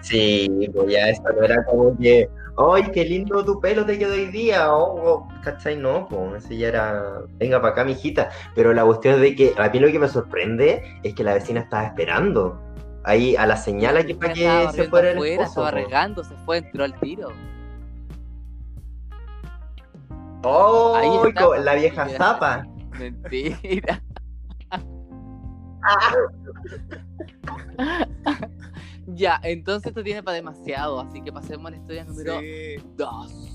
Sí, 0.00 0.68
pues 0.74 0.92
ya 0.92 1.10
eso 1.10 1.22
no 1.22 1.44
era 1.44 1.64
como 1.64 1.96
que. 1.96 2.28
¡Ay, 2.58 2.90
qué 2.92 3.04
lindo 3.04 3.44
tu 3.44 3.60
pelo 3.60 3.86
te 3.86 3.96
quedó 3.96 4.14
hoy 4.14 4.26
día! 4.26 4.74
Oh, 4.74 5.00
oh, 5.00 5.28
¿Cachai? 5.44 5.76
No, 5.76 6.08
pues 6.08 6.44
eso 6.44 6.54
ya 6.54 6.68
era. 6.68 7.22
Venga 7.38 7.60
para 7.60 7.72
acá, 7.72 7.84
mijita. 7.84 8.30
Pero 8.56 8.72
la 8.72 8.84
cuestión 8.84 9.14
es 9.14 9.20
de 9.20 9.36
que 9.36 9.54
a 9.56 9.68
mí 9.68 9.78
lo 9.78 9.86
que 9.92 10.00
me 10.00 10.08
sorprende 10.08 10.82
es 11.04 11.14
que 11.14 11.22
la 11.22 11.34
vecina 11.34 11.60
estaba 11.60 11.84
esperando. 11.84 12.60
Ahí 13.04 13.36
a 13.36 13.46
la 13.46 13.56
señal 13.56 13.96
aquí 13.96 14.14
para 14.14 14.32
que 14.34 14.68
se 14.72 14.88
fuera 14.88 15.12
el 15.12 15.18
esposo. 15.18 15.48
estaba 15.48 15.70
regando, 15.70 16.24
se 16.24 16.34
fue, 16.44 16.58
entró 16.58 16.82
al 16.82 16.98
tiro. 16.98 17.28
¡Oh! 20.42 20.96
Ahí 20.96 21.28
está, 21.28 21.58
la 21.58 21.74
vieja 21.74 22.08
zapa. 22.08 22.66
Mentira. 22.98 24.02
ya, 29.18 29.40
entonces 29.42 29.88
esto 29.88 30.02
tiene 30.02 30.22
para 30.22 30.36
demasiado, 30.36 31.00
así 31.00 31.20
que 31.22 31.32
pasemos 31.32 31.66
a 31.66 31.70
la 31.70 31.76
historia 31.76 32.04
número 32.04 32.40
Sí. 32.40 32.76
2. 32.96 33.48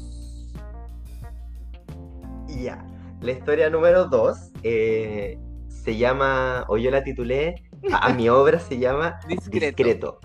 Ya. 2.61 2.85
La 3.21 3.31
historia 3.31 3.69
número 3.69 4.05
2 4.05 4.37
se 4.61 5.97
llama, 5.97 6.65
o 6.67 6.77
yo 6.77 6.91
la 6.91 7.03
titulé, 7.03 7.63
a, 7.91 8.07
a 8.07 8.13
mi 8.13 8.29
obra 8.29 8.59
se 8.59 8.77
llama 8.77 9.19
Discreto. 9.27 9.65
Discreto. 9.75 10.19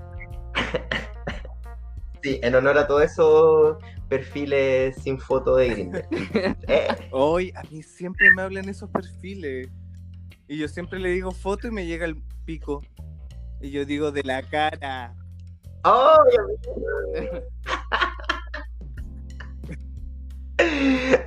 sí, 2.22 2.40
en 2.42 2.54
honor 2.54 2.78
a 2.78 2.86
todos 2.86 3.02
esos 3.04 3.76
perfiles 4.08 4.96
sin 4.96 5.18
foto 5.18 5.56
de 5.56 5.68
Grindr. 5.70 6.08
Eh, 6.68 6.88
Hoy 7.12 7.52
a 7.56 7.62
mí 7.70 7.82
siempre 7.82 8.30
me 8.32 8.42
hablan 8.42 8.68
esos 8.68 8.90
perfiles. 8.90 9.68
Y 10.48 10.58
yo 10.58 10.66
siempre 10.68 10.98
le 10.98 11.10
digo 11.10 11.30
foto 11.30 11.68
y 11.68 11.70
me 11.70 11.86
llega 11.86 12.06
el 12.06 12.16
pico. 12.44 12.82
Y 13.60 13.70
yo 13.70 13.84
digo 13.84 14.10
de 14.12 14.22
la 14.22 14.42
cara. 14.42 15.14
¡Ay, 15.82 16.36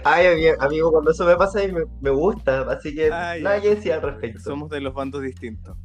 Ay, 0.04 0.26
ami- 0.26 0.56
amigo, 0.60 0.92
cuando 0.92 1.12
eso 1.12 1.26
me 1.26 1.36
pasa 1.36 1.60
mí 1.60 1.72
me, 1.72 1.86
me 2.02 2.10
gusta, 2.10 2.62
así 2.72 2.94
que 2.94 3.10
ya. 3.10 3.38
nada 3.40 3.62
que 3.62 3.76
decir 3.76 3.94
al 3.94 4.02
respecto. 4.02 4.40
Somos 4.42 4.70
de 4.70 4.82
los 4.82 4.94
bandos 4.94 5.22
distintos. 5.22 5.78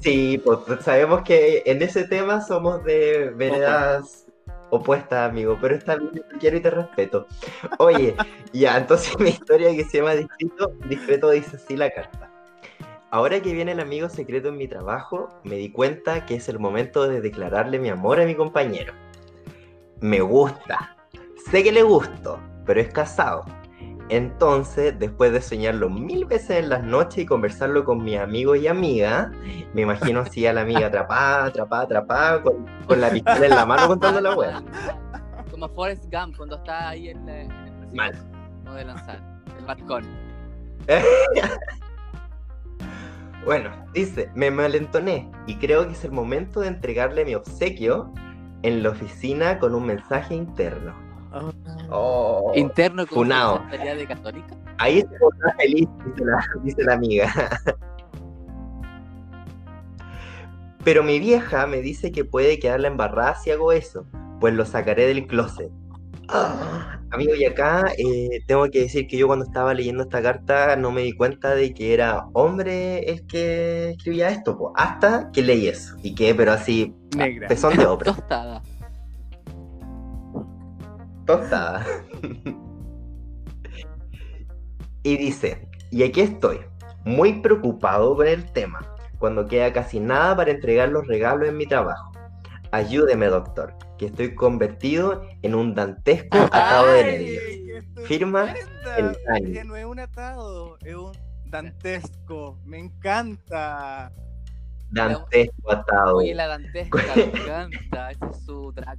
Sí, 0.00 0.40
pues 0.44 0.58
sabemos 0.84 1.22
que 1.22 1.62
en 1.66 1.82
ese 1.82 2.04
tema 2.04 2.40
somos 2.40 2.84
de 2.84 3.30
veredas 3.30 4.26
opuestas, 4.70 5.30
amigo, 5.30 5.58
pero 5.60 5.74
está 5.74 5.96
bien, 5.96 6.12
te 6.12 6.38
quiero 6.38 6.56
y 6.58 6.60
te 6.60 6.70
respeto. 6.70 7.26
Oye, 7.78 8.14
ya, 8.52 8.76
entonces 8.76 9.12
mi 9.18 9.30
historia 9.30 9.74
que 9.74 9.84
se 9.84 9.98
llama 9.98 10.14
Discreto, 10.14 10.72
Discreto 10.88 11.30
dice 11.30 11.56
así 11.56 11.76
la 11.76 11.90
carta. 11.90 12.27
Ahora 13.10 13.40
que 13.40 13.54
viene 13.54 13.72
el 13.72 13.80
amigo 13.80 14.08
secreto 14.08 14.48
en 14.48 14.58
mi 14.58 14.68
trabajo, 14.68 15.28
me 15.44 15.56
di 15.56 15.70
cuenta 15.70 16.26
que 16.26 16.34
es 16.34 16.48
el 16.48 16.58
momento 16.58 17.08
de 17.08 17.20
declararle 17.22 17.78
mi 17.78 17.88
amor 17.88 18.20
a 18.20 18.26
mi 18.26 18.34
compañero. 18.34 18.92
Me 20.00 20.20
gusta. 20.20 20.94
Sé 21.50 21.62
que 21.64 21.72
le 21.72 21.82
gusto, 21.82 22.38
pero 22.66 22.80
es 22.80 22.88
casado. 22.92 23.44
Entonces, 24.10 24.98
después 24.98 25.32
de 25.32 25.40
soñarlo 25.40 25.88
mil 25.90 26.24
veces 26.26 26.58
en 26.62 26.68
las 26.68 26.82
noches 26.82 27.18
y 27.24 27.26
conversarlo 27.26 27.84
con 27.84 28.02
mis 28.04 28.18
amigos 28.18 28.58
y 28.58 28.66
amigas, 28.68 29.30
me 29.74 29.82
imagino 29.82 30.20
así 30.20 30.46
a 30.46 30.52
la 30.52 30.62
amiga 30.62 30.86
atrapada, 30.86 31.44
atrapada, 31.46 31.82
atrapada, 31.84 32.42
con, 32.42 32.66
con 32.86 33.00
la 33.00 33.10
pistola 33.10 33.44
en 33.46 33.50
la 33.50 33.66
mano 33.66 33.86
contando 33.88 34.20
la 34.20 34.34
wea. 34.34 34.62
Como 35.50 35.68
Forrest 35.70 36.04
Gump 36.12 36.36
cuando 36.36 36.56
está 36.56 36.90
ahí 36.90 37.08
en, 37.08 37.24
la- 37.26 37.40
en 37.42 37.50
el 37.82 37.92
Mal. 37.94 38.14
No 38.64 38.74
de 38.74 38.84
lanzar. 38.84 39.20
El 39.58 39.64
balcón. 39.64 40.04
Bueno, 43.48 43.70
dice, 43.94 44.30
me 44.34 44.50
malentoné 44.50 45.30
y 45.46 45.56
creo 45.56 45.86
que 45.86 45.94
es 45.94 46.04
el 46.04 46.12
momento 46.12 46.60
de 46.60 46.68
entregarle 46.68 47.24
mi 47.24 47.34
obsequio 47.34 48.12
en 48.62 48.82
la 48.82 48.90
oficina 48.90 49.58
con 49.58 49.74
un 49.74 49.86
mensaje 49.86 50.34
interno. 50.34 50.94
Oh, 51.88 52.52
Interno 52.54 53.06
como 53.06 53.22
funao. 53.22 53.62
secretaría 53.62 53.94
de 53.94 54.06
católica. 54.06 54.54
Ahí 54.76 55.00
se 55.00 55.18
pondrá 55.18 55.54
feliz, 55.54 55.88
dice 56.04 56.24
la, 56.26 56.46
dice 56.62 56.84
la 56.84 56.92
amiga. 56.92 57.32
Pero 60.84 61.02
mi 61.02 61.18
vieja 61.18 61.66
me 61.66 61.78
dice 61.80 62.12
que 62.12 62.26
puede 62.26 62.58
quedarla 62.58 62.88
embarrada 62.88 63.34
si 63.36 63.50
hago 63.50 63.72
eso, 63.72 64.04
pues 64.40 64.52
lo 64.52 64.66
sacaré 64.66 65.06
del 65.06 65.26
closet. 65.26 65.70
Ah, 66.28 66.97
amigo, 67.10 67.34
y 67.34 67.44
acá 67.44 67.92
eh, 67.96 68.40
tengo 68.46 68.68
que 68.70 68.80
decir 68.82 69.06
que 69.06 69.16
yo 69.16 69.26
cuando 69.26 69.44
estaba 69.44 69.74
leyendo 69.74 70.02
esta 70.02 70.22
carta 70.22 70.76
no 70.76 70.90
me 70.90 71.02
di 71.02 71.12
cuenta 71.12 71.54
de 71.54 71.72
que 71.72 71.94
era 71.94 72.26
hombre 72.32 72.98
el 73.10 73.26
que 73.26 73.90
escribía 73.90 74.30
esto, 74.30 74.56
po, 74.56 74.72
hasta 74.76 75.30
que 75.32 75.42
leí 75.42 75.68
eso. 75.68 75.96
Y 76.02 76.14
que, 76.14 76.34
pero 76.34 76.52
así, 76.52 76.94
Negra. 77.16 77.48
pezón 77.48 77.76
de 77.76 77.86
obra, 77.86 78.12
Tostada. 78.12 78.62
tostada. 81.26 81.86
Y 85.02 85.16
dice, 85.16 85.68
y 85.90 86.02
aquí 86.02 86.20
estoy, 86.20 86.58
muy 87.04 87.40
preocupado 87.40 88.16
con 88.16 88.26
el 88.26 88.44
tema, 88.52 88.80
cuando 89.18 89.46
queda 89.46 89.72
casi 89.72 90.00
nada 90.00 90.36
para 90.36 90.50
entregar 90.50 90.90
los 90.90 91.06
regalos 91.06 91.48
en 91.48 91.56
mi 91.56 91.66
trabajo. 91.66 92.12
Ayúdeme, 92.72 93.26
doctor, 93.26 93.74
que 93.98 94.06
estoy 94.06 94.34
convertido 94.34 95.26
en 95.42 95.54
un 95.54 95.74
dantesco 95.74 96.38
atado 96.38 96.86
de 96.92 97.04
nervios. 97.04 98.06
Firma 98.06 98.54
el. 98.96 99.52
Ya 99.52 99.64
no 99.64 99.76
es 99.76 99.84
un 99.84 99.98
atado, 100.00 100.78
es 100.84 100.94
un 100.94 101.12
dantesco. 101.46 102.58
Me 102.64 102.78
encanta. 102.78 104.12
Dantesco 104.90 105.70
atado. 105.72 106.16
Oye, 106.16 106.34
la 106.34 106.46
dantesca, 106.46 106.98
me 107.16 107.24
encanta. 107.24 108.10
Ese 108.12 108.24
es 108.30 108.44
su 108.44 108.72
drag. 108.72 108.98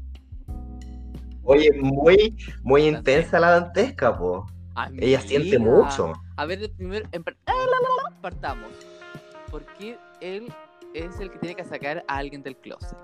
Oye, 1.43 1.71
muy, 1.81 2.37
muy 2.61 2.83
intensa 2.87 3.39
la 3.39 3.51
dantesca, 3.61 4.15
po. 4.15 4.45
Ella 4.97 5.19
siente 5.21 5.57
mucho. 5.57 6.13
A 6.37 6.45
ver, 6.45 6.71
primero, 6.77 7.07
en 7.11 7.23
par- 7.23 7.35
partamos. 8.21 8.69
¿Por 9.49 9.65
qué 9.77 9.97
él 10.21 10.53
es 10.93 11.19
el 11.19 11.31
que 11.31 11.39
tiene 11.39 11.55
que 11.55 11.63
sacar 11.65 12.03
a 12.07 12.17
alguien 12.17 12.43
del 12.43 12.55
closet? 12.55 12.97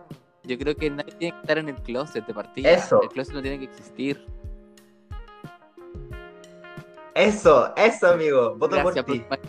Yo 0.47 0.57
creo 0.57 0.75
que 0.75 0.89
nadie 0.89 1.13
tiene 1.13 1.33
que 1.33 1.41
estar 1.41 1.57
en 1.57 1.69
el 1.69 1.75
closet 1.75 2.25
de 2.25 2.33
partida. 2.33 2.69
Eso. 2.71 3.01
El 3.01 3.09
closet 3.09 3.33
no 3.33 3.41
tiene 3.41 3.59
que 3.59 3.65
existir. 3.65 4.25
Eso, 7.13 7.73
eso, 7.75 8.07
amigo. 8.09 8.55
Voto 8.55 8.75
Gracias 8.75 9.05
por 9.05 9.13
ti. 9.13 9.19
por- 9.21 9.39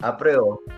Apruebo. 0.00 0.60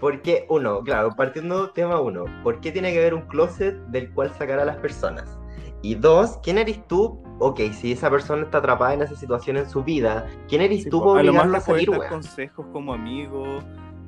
Porque, 0.00 0.46
uno, 0.48 0.80
claro, 0.82 1.10
partiendo 1.16 1.70
tema 1.70 2.00
uno, 2.00 2.24
¿por 2.42 2.60
qué 2.60 2.72
tiene 2.72 2.92
que 2.92 2.98
haber 2.98 3.14
un 3.14 3.22
closet 3.22 3.76
del 3.86 4.10
cual 4.12 4.32
sacar 4.36 4.58
a 4.58 4.64
las 4.64 4.76
personas? 4.78 5.38
Y 5.80 5.94
dos, 5.94 6.38
¿quién 6.42 6.58
eres 6.58 6.84
tú? 6.88 7.22
Ok, 7.38 7.60
si 7.72 7.92
esa 7.92 8.10
persona 8.10 8.42
está 8.42 8.58
atrapada 8.58 8.94
en 8.94 9.02
esa 9.02 9.14
situación 9.14 9.56
en 9.58 9.68
su 9.70 9.84
vida, 9.84 10.26
¿quién 10.48 10.60
eres 10.60 10.84
Sí, 10.84 10.90
tú 10.90 11.00
po, 11.00 11.10
para 11.14 11.20
a 11.20 11.22
lo 11.24 11.32
más 11.32 11.42
obligarla 11.42 11.58
a 11.58 11.60
salir, 11.60 11.90
consejos 12.08 12.66
como 12.72 12.92
amigo, 12.94 13.44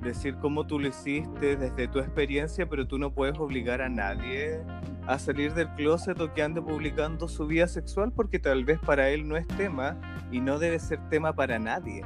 decir 0.05 0.37
cómo 0.41 0.67
tú 0.67 0.79
lo 0.79 0.89
hiciste 0.89 1.57
desde 1.57 1.89
tu 1.89 1.99
experiencia, 1.99 2.69
pero 2.69 2.87
tú 2.87 2.99
no 2.99 3.13
puedes 3.13 3.39
obligar 3.39 3.83
a 3.83 3.89
nadie 3.89 4.61
a 5.07 5.19
salir 5.19 5.55
del 5.55 5.69
closet 5.75 6.21
o 6.21 6.33
que 6.33 6.43
ande 6.43 6.63
publicando 6.63 7.27
su 7.27 7.47
vida 7.47 7.67
sexual 7.67 8.13
porque 8.13 8.39
tal 8.39 8.65
vez 8.65 8.79
para 8.79 9.11
él 9.11 9.27
no 9.27 9.37
es 9.37 9.47
tema 9.49 9.97
y 10.31 10.41
no 10.41 10.59
debe 10.59 10.79
ser 10.79 11.01
tema 11.09 11.35
para 11.35 11.59
nadie. 11.59 12.03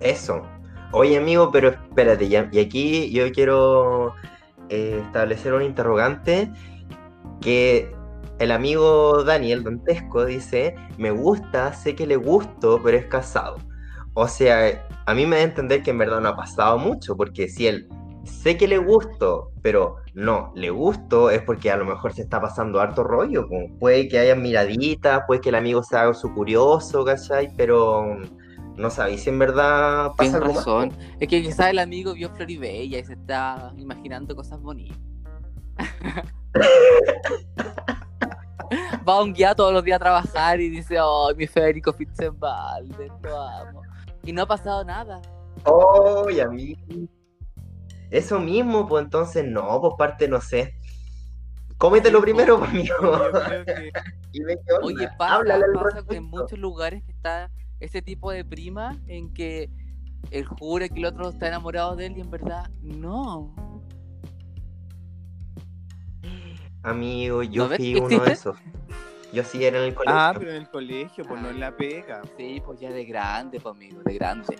Eso. 0.00 0.42
Oye, 0.92 1.18
amigo, 1.18 1.50
pero 1.50 1.68
espérate, 1.68 2.24
y 2.24 2.36
aquí 2.36 3.10
yo 3.10 3.30
quiero 3.32 4.14
eh, 4.70 5.02
establecer 5.04 5.52
un 5.52 5.62
interrogante 5.62 6.50
que 7.40 7.92
el 8.38 8.52
amigo 8.52 9.24
Daniel 9.24 9.64
Dantesco 9.64 10.24
dice, 10.24 10.76
me 10.96 11.10
gusta, 11.10 11.72
sé 11.72 11.94
que 11.94 12.06
le 12.06 12.16
gusto, 12.16 12.80
pero 12.82 12.96
es 12.96 13.06
casado. 13.06 13.56
O 14.20 14.26
sea, 14.26 14.84
a 15.06 15.14
mí 15.14 15.26
me 15.26 15.36
da 15.36 15.42
a 15.42 15.44
entender 15.44 15.84
que 15.84 15.92
en 15.92 15.98
verdad 15.98 16.20
no 16.20 16.30
ha 16.30 16.34
pasado 16.34 16.76
mucho, 16.76 17.16
porque 17.16 17.48
si 17.48 17.68
él 17.68 17.88
sé 18.24 18.56
que 18.56 18.66
le 18.66 18.78
gusto, 18.78 19.52
pero 19.62 19.98
no 20.12 20.50
le 20.56 20.70
gusto, 20.70 21.30
es 21.30 21.40
porque 21.42 21.70
a 21.70 21.76
lo 21.76 21.84
mejor 21.84 22.12
se 22.12 22.22
está 22.22 22.40
pasando 22.40 22.80
harto 22.80 23.04
rollo. 23.04 23.48
po. 23.48 23.54
Puede 23.78 24.08
que 24.08 24.18
haya 24.18 24.34
miraditas, 24.34 25.22
puede 25.28 25.40
que 25.40 25.50
el 25.50 25.54
amigo 25.54 25.84
se 25.84 25.96
haga 25.96 26.12
su 26.14 26.34
curioso, 26.34 27.04
¿cachai? 27.04 27.54
Pero 27.56 28.16
no 28.76 28.90
sabéis 28.90 29.22
si 29.22 29.30
en 29.30 29.38
verdad 29.38 30.08
pasa 30.16 30.22
Tienes 30.22 30.34
algo 30.34 30.54
razón. 30.54 30.90
po. 30.90 30.96
Es 31.20 31.28
que 31.28 31.40
quizás 31.40 31.70
el 31.70 31.78
amigo 31.78 32.12
vio 32.14 32.28
Floribella 32.30 32.98
y 32.98 33.04
se 33.04 33.12
está 33.12 33.72
imaginando 33.76 34.34
cosas 34.34 34.60
bonitas. 34.60 34.98
Va 39.08 39.14
a 39.14 39.22
un 39.22 39.32
guía 39.32 39.54
todos 39.54 39.72
los 39.72 39.84
días 39.84 39.94
a 39.94 40.00
trabajar 40.00 40.60
y 40.60 40.70
dice, 40.70 40.96
oh, 41.00 41.32
mi 41.36 41.46
Federico 41.46 41.92
Fitzgerald, 41.92 42.92
lo 43.22 43.40
amo. 43.40 43.82
Y 44.24 44.32
no 44.32 44.42
ha 44.42 44.46
pasado 44.46 44.84
nada. 44.84 45.20
Oye, 45.64 46.42
a 46.42 46.48
mí. 46.48 46.76
Eso 48.10 48.38
mismo, 48.40 48.86
pues 48.88 49.04
entonces 49.04 49.44
no, 49.44 49.80
pues 49.80 49.94
parte, 49.98 50.28
no 50.28 50.40
sé. 50.40 50.74
Cómetelo 51.76 52.18
Sí, 52.18 52.22
primero, 52.22 52.58
pues, 52.58 52.70
amigo. 52.70 52.94
Que 53.66 53.92
Y 54.32 54.42
ve. 54.42 54.58
Oye, 54.82 55.08
pasa, 55.16 55.38
pasa 55.44 55.56
en 55.56 55.74
respecto. 55.74 56.22
muchos 56.22 56.58
lugares 56.58 57.02
que 57.04 57.12
está 57.12 57.50
ese 57.80 58.02
tipo 58.02 58.30
de 58.30 58.44
prima 58.44 58.96
en 59.06 59.32
que 59.32 59.70
él 60.30 60.44
jura 60.46 60.88
que 60.88 60.98
el 60.98 61.06
otro 61.06 61.28
está 61.30 61.48
enamorado 61.48 61.96
de 61.96 62.06
él 62.06 62.18
y 62.18 62.20
en 62.20 62.30
verdad 62.30 62.70
no. 62.82 63.54
Amigo, 66.82 67.42
yo 67.42 67.68
¿No 67.68 67.76
fui 67.76 67.94
que 67.94 68.00
uno 68.00 68.24
de 68.24 68.32
esos. 68.32 68.56
Yo 69.32 69.44
sí 69.44 69.64
era 69.64 69.78
en 69.78 69.84
el 69.84 69.94
colegio. 69.94 70.18
Ah, 70.18 70.34
pero 70.36 70.50
en 70.50 70.56
el 70.56 70.68
colegio, 70.68 71.24
pues 71.24 71.40
no 71.40 71.50
en 71.50 71.60
la 71.60 71.76
pega. 71.76 72.22
Sí, 72.36 72.62
pues 72.64 72.80
ya 72.80 72.90
de 72.90 73.04
grande, 73.04 73.60
pues 73.60 73.74
amigo, 73.74 74.00
de 74.02 74.14
grande. 74.14 74.56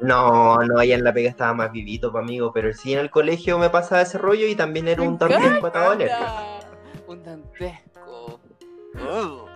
No, 0.00 0.56
no, 0.58 0.78
allá 0.78 0.96
en 0.96 1.04
la 1.04 1.12
pega 1.12 1.30
estaba 1.30 1.54
más 1.54 1.72
vivito, 1.72 2.12
pues, 2.12 2.22
amigo. 2.22 2.52
Pero 2.52 2.72
sí 2.72 2.92
en 2.92 2.98
el 2.98 3.10
colegio 3.10 3.58
me 3.58 3.70
pasaba 3.70 4.02
ese 4.02 4.18
rollo 4.18 4.46
y 4.46 4.54
también 4.54 4.88
era 4.88 5.02
un 5.02 5.18
también 5.18 5.60
patado. 5.60 5.96
Un 7.06 7.22
dantesco. 7.22 8.40
Oh. 9.08 9.48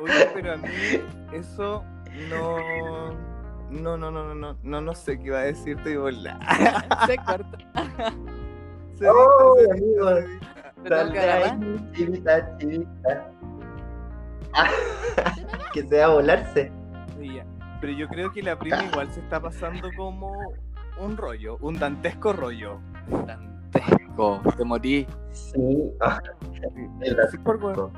Oye, 0.00 0.30
pero 0.34 0.52
a 0.52 0.56
mí 0.56 0.68
eso 1.32 1.84
no. 2.28 3.26
No, 3.68 3.96
no, 3.96 4.10
no, 4.10 4.22
no, 4.24 4.34
no, 4.34 4.56
no, 4.62 4.80
no 4.80 4.94
sé 4.94 5.18
qué 5.18 5.24
iba 5.26 5.38
a 5.40 5.42
decirte 5.42 5.90
y 5.90 5.96
volar. 5.96 6.38
Se 7.06 7.16
corta. 7.16 7.58
Se 8.98 9.08
Oh, 9.08 9.56
amigo. 9.70 10.10
Dale 10.84 11.18
ahí, 11.18 11.42
agarrar. 11.42 11.92
chivita, 11.92 12.58
chivita. 12.58 13.30
Ah, 14.54 14.70
que 15.72 15.82
se 15.82 15.98
va 15.98 16.04
a 16.04 16.08
volarse. 16.08 16.72
Sí. 17.18 17.40
Pero 17.80 17.92
yo 17.92 18.08
creo 18.08 18.32
que 18.32 18.42
la 18.42 18.58
prima 18.58 18.84
igual 18.84 19.12
se 19.12 19.20
está 19.20 19.40
pasando 19.40 19.90
como 19.96 20.32
un 20.98 21.16
rollo, 21.16 21.58
un 21.60 21.78
dantesco 21.78 22.32
rollo. 22.32 22.80
Dantesco. 23.26 24.40
Te 24.56 24.64
morí. 24.64 25.06
Sí. 25.32 25.90
ah, 26.00 26.20
el 27.02 27.16
Sí, 27.30 27.38
por 27.38 27.62
weón. 27.62 27.92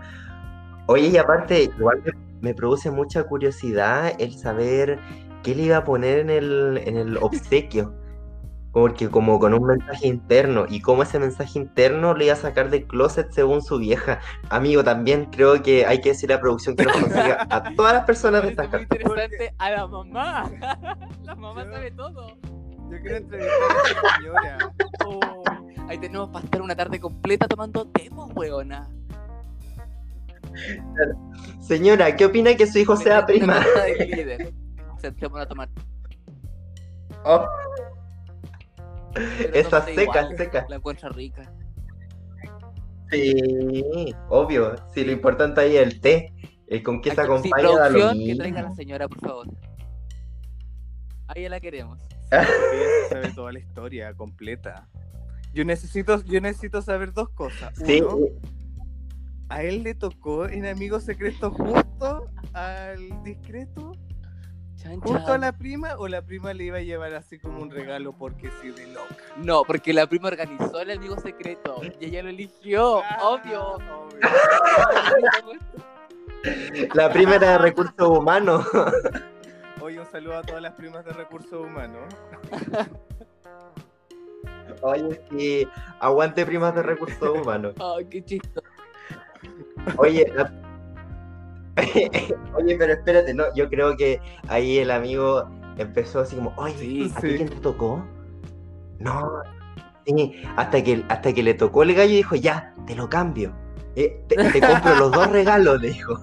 Oye, 0.87 1.09
y 1.09 1.17
aparte, 1.17 1.65
igual 1.65 2.03
me 2.41 2.55
produce 2.55 2.91
mucha 2.91 3.23
curiosidad 3.25 4.13
el 4.19 4.37
saber 4.37 4.99
qué 5.43 5.55
le 5.55 5.65
iba 5.65 5.77
a 5.77 5.85
poner 5.85 6.19
en 6.21 6.31
el, 6.31 6.81
en 6.85 6.97
el 6.97 7.17
obsequio. 7.19 7.95
Porque 8.73 9.09
como 9.09 9.39
con 9.41 9.55
un 9.55 9.67
mensaje 9.67 10.07
interno, 10.07 10.67
y 10.69 10.81
cómo 10.83 11.03
ese 11.03 11.19
mensaje 11.19 11.59
interno 11.59 12.15
le 12.15 12.27
iba 12.27 12.35
a 12.35 12.37
sacar 12.37 12.69
del 12.71 12.87
closet 12.87 13.31
según 13.33 13.63
su 13.63 13.79
vieja. 13.79 14.21
Amigo, 14.51 14.85
también 14.85 15.25
creo 15.27 15.63
que 15.63 15.87
hay 15.87 16.01
que 16.01 16.11
decirle 16.11 16.35
a 16.35 16.37
la 16.37 16.43
producción 16.43 16.77
que 16.77 16.85
nos 16.85 16.97
consiga 16.97 17.47
a 17.51 17.63
todas 17.77 17.95
las 17.95 18.05
personas 18.05 18.43
de 18.43 18.51
estas 18.51 18.67
muy 18.69 18.79
cartas. 18.87 18.99
interesante 19.01 19.55
a 19.59 19.71
la 19.71 19.87
mamá. 19.87 20.51
La 21.25 21.35
mamá 21.35 21.65
Yo- 21.65 21.73
sabe 21.73 21.91
todo. 21.93 22.37
Yo 22.91 23.01
quiero 23.03 23.17
entrevistar 23.17 23.71
a 23.71 23.89
esa 23.91 24.17
señora. 24.17 24.59
Oh, 25.07 25.45
ahí 25.89 25.99
tenemos 25.99 26.29
para 26.31 26.45
estar 26.45 26.63
una 26.63 26.75
tarde 26.77 26.99
completa 27.01 27.47
tomando 27.49 27.87
temo, 27.89 28.27
weona. 28.35 28.89
Señora, 31.61 32.17
¿qué 32.17 32.25
opina 32.27 32.55
que 32.55 32.67
su 32.67 32.79
hijo 32.79 32.97
sea 32.97 33.27
prima? 33.27 33.61
de 33.61 34.07
líder. 34.17 34.53
Sentémonos 34.99 35.47
a 35.47 35.49
tomar. 35.49 35.69
Oh, 37.25 37.47
Esa 39.55 39.71
tómate 39.71 39.94
seca, 39.94 40.03
igual, 40.03 40.37
seca. 40.37 40.66
La 40.68 40.77
encuentra 40.77 41.09
rica. 41.11 41.53
sí, 43.11 44.14
obvio. 44.29 44.75
Sí, 44.94 45.05
lo 45.05 45.12
importante 45.12 45.61
ahí 45.61 45.77
es 45.77 45.83
el 45.87 46.01
té. 46.01 46.33
El 46.66 46.83
con 46.83 47.01
qué 47.01 47.11
se 47.14 47.21
Aquí- 47.23 47.27
sí, 47.42 47.49
acompaña 47.49 47.79
da 47.79 47.88
lo 47.88 47.99
producción, 47.99 48.27
que 48.27 48.37
traiga 48.37 48.59
a 48.59 48.62
la 48.62 48.68
mismo. 48.68 48.77
señora, 48.83 49.09
por 49.09 49.21
favor. 49.21 49.47
Ahí 51.29 51.49
la 51.49 51.61
queremos. 51.61 51.99
Sabe 53.09 53.33
toda 53.35 53.53
la 53.53 53.59
historia 53.59 54.12
completa. 54.14 54.87
Yo 55.55 55.64
necesito, 55.64 56.23
yo 56.25 56.40
necesito 56.42 56.83
saber 56.83 57.12
dos 57.14 57.31
cosas. 57.31 57.73
Sí, 57.85 58.03
Uno, 58.03 58.18
a 59.49 59.62
él 59.62 59.83
le 59.83 59.94
tocó 59.94 60.47
en 60.47 60.66
Amigo 60.66 61.01
Secreto 61.01 61.51
justo 61.51 62.31
al 62.53 63.23
discreto, 63.25 63.92
Chan, 64.83 65.01
justo 65.01 65.33
a 65.33 65.38
la 65.38 65.51
prima, 65.53 65.95
o 65.99 66.07
la 66.07 66.23
prima 66.23 66.55
le 66.55 66.64
iba 66.64 66.79
a 66.79 66.83
llevar 66.83 67.12
así 67.14 67.38
como 67.38 67.61
un 67.61 67.71
regalo 67.71 68.12
porque 68.12 68.49
sí 68.62 68.71
de 68.71 68.87
loca. 68.88 69.17
No, 69.37 69.64
porque 69.64 69.93
la 69.93 70.07
prima 70.07 70.29
organizó 70.29 70.81
el 70.81 70.93
amigo 70.93 71.19
secreto 71.19 71.81
y 72.01 72.05
ella 72.07 72.23
lo 72.23 72.29
eligió, 72.29 73.03
Ah, 73.03 73.19
obvio. 73.23 73.62
obvio. 73.73 74.19
la 76.95 77.12
primera 77.12 77.51
de 77.53 77.59
recursos 77.59 78.09
humanos. 78.09 78.64
Oye, 79.81 79.99
un 80.01 80.07
saludo 80.07 80.37
a 80.38 80.43
todas 80.43 80.62
las 80.62 80.75
primas 80.75 81.05
de 81.05 81.12
recursos 81.12 81.53
humanos. 81.67 82.03
Oye, 84.83 85.21
sí, 85.31 85.69
aguante 85.99 86.47
primas 86.47 86.75
de 86.75 86.83
recursos 86.83 87.37
humanos. 87.41 87.75
Ay, 87.81 88.05
qué 88.05 88.25
chistoso. 88.25 88.67
Oye, 89.97 90.31
la- 90.35 90.53
Oye, 92.55 92.77
pero 92.79 92.93
espérate, 92.93 93.35
no, 93.35 93.45
yo 93.55 93.69
creo 93.69 93.97
que 93.97 94.21
ahí 94.49 94.79
el 94.79 94.91
amigo 94.91 95.49
empezó 95.77 96.21
así 96.21 96.37
como, 96.37 96.53
oye, 96.57 96.75
Sí, 96.77 97.12
¿a 97.17 97.21
sí. 97.21 97.35
quién 97.37 97.49
te 97.49 97.57
tocó? 97.57 98.05
No, 98.99 99.31
sí, 100.07 100.43
hasta 100.57 100.83
que, 100.83 101.05
hasta 101.09 101.33
que 101.33 101.43
le 101.43 101.55
tocó 101.55 101.83
el 101.85 101.95
gallo 101.95 102.12
y 102.12 102.17
dijo, 102.17 102.35
ya, 102.37 102.75
te 102.87 102.95
lo 102.95 103.09
cambio. 103.09 103.55
Eh, 103.95 104.25
te, 104.29 104.37
te 104.51 104.61
compro 104.61 104.95
los 104.97 105.12
dos 105.12 105.31
regalos, 105.31 105.81
le 105.81 105.88
dijo. 105.91 106.19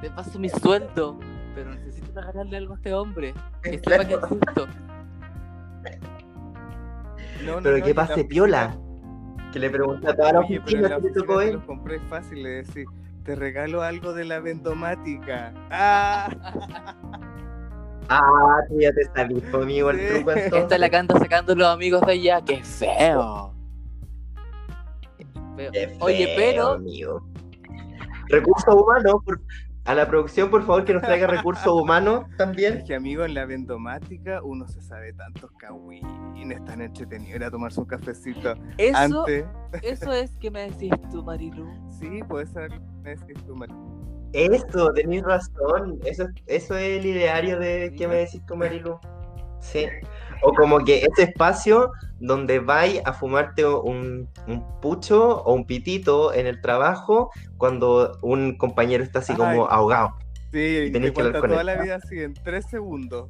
Te 0.00 0.10
paso 0.10 0.38
mi 0.38 0.48
sueldo, 0.48 1.18
pero 1.54 1.70
necesito 1.74 2.12
regalarle 2.20 2.56
algo 2.56 2.74
a 2.74 2.76
este 2.76 2.94
hombre. 2.94 3.34
Que 3.62 3.78
sepa 3.84 4.04
que 4.04 4.14
existo. 4.14 4.66
No, 7.44 7.56
no, 7.56 7.62
Pero 7.62 7.78
no, 7.78 7.84
que 7.84 7.94
pase 7.94 8.24
piola. 8.24 8.76
Que 9.52 9.58
le 9.58 9.70
pregunté 9.70 10.08
a 10.08 10.14
toda 10.16 10.32
la 10.34 10.40
oficina 10.40 10.96
si 11.00 11.02
le 11.02 11.10
tocó 11.12 11.40
él. 11.40 11.54
los 11.54 11.64
compré 11.64 11.98
fácil, 12.00 12.42
le 12.42 12.48
decís, 12.62 12.86
te 13.24 13.34
regalo 13.36 13.82
algo 13.82 14.12
de 14.12 14.24
la 14.24 14.40
vendomática. 14.40 15.52
Ah, 15.70 16.28
Ah, 18.12 18.56
tú 18.68 18.80
ya 18.80 18.90
te 18.92 19.04
sabes, 19.14 19.40
pues, 19.52 19.62
amigo, 19.62 19.90
el 19.90 20.08
truco 20.08 20.32
Esta 20.32 20.56
entonces. 20.56 20.80
la 20.80 20.90
canta 20.90 21.16
sacando 21.18 21.54
los 21.54 21.68
amigos 21.68 22.00
de 22.06 22.14
ella. 22.14 22.40
¡Qué 22.44 22.60
feo! 22.64 23.54
Feo. 25.56 25.70
Qué 25.72 25.96
Oye, 26.00 26.32
pero 26.36 26.70
amigo. 26.72 27.22
Recursos 28.28 28.74
humanos, 28.74 29.14
por- 29.24 29.40
a 29.84 29.94
la 29.94 30.06
producción, 30.06 30.50
por 30.50 30.62
favor, 30.64 30.84
que 30.84 30.92
nos 30.94 31.02
traiga 31.02 31.26
recursos 31.26 31.66
humanos 31.66 32.24
también. 32.36 32.78
Es 32.78 32.84
que 32.84 32.94
amigo, 32.94 33.24
en 33.24 33.34
la 33.34 33.46
vendomática 33.46 34.42
uno 34.42 34.66
se 34.68 34.80
sabe 34.82 35.12
tantos 35.14 35.50
cagüines 35.58 36.64
tan 36.64 36.80
entretenido 36.82 37.36
ir 37.36 37.44
a 37.44 37.50
tomarse 37.50 37.80
un 37.80 37.86
cafecito 37.86 38.54
eso, 38.78 38.96
antes. 39.24 39.44
eso 39.82 40.12
es 40.12 40.36
que 40.36 40.50
me 40.50 40.70
decís 40.70 40.92
tú, 41.10 41.22
Marilu. 41.24 41.66
Sí, 41.98 42.20
puede 42.28 42.46
ser. 42.46 42.70
Es 43.04 43.22
que 43.24 43.34
tú, 43.34 43.56
Mar- 43.56 43.68
Eso, 44.32 44.92
tenés 44.94 45.22
razón. 45.22 45.98
Eso, 46.04 46.26
eso 46.46 46.76
es 46.76 46.98
el 47.00 47.06
ideario 47.06 47.58
de 47.58 47.92
que 47.96 48.06
me 48.06 48.16
decís 48.16 48.44
tú, 48.46 48.56
Marilu. 48.56 48.98
Sí. 49.60 49.86
O 50.42 50.52
como 50.52 50.78
que 50.84 50.98
ese 50.98 51.24
espacio 51.30 51.90
donde 52.18 52.58
vais 52.60 53.00
a 53.04 53.12
fumarte 53.12 53.64
un, 53.66 54.28
un 54.46 54.80
pucho 54.80 55.42
o 55.42 55.52
un 55.54 55.66
pitito 55.66 56.32
en 56.32 56.46
el 56.46 56.60
trabajo 56.60 57.30
cuando 57.58 58.18
un 58.22 58.56
compañero 58.56 59.02
está 59.04 59.18
así 59.20 59.34
como 59.34 59.62
Ay. 59.62 59.68
ahogado. 59.70 60.14
Sí, 60.52 60.84
Y 60.86 60.92
tenés 60.92 61.10
te 61.10 61.14
que 61.16 61.22
cuenta 61.22 61.40
toda 61.40 61.60
él. 61.60 61.66
la 61.66 61.76
vida 61.82 61.94
así, 61.96 62.20
en 62.20 62.34
tres 62.34 62.66
segundos. 62.66 63.28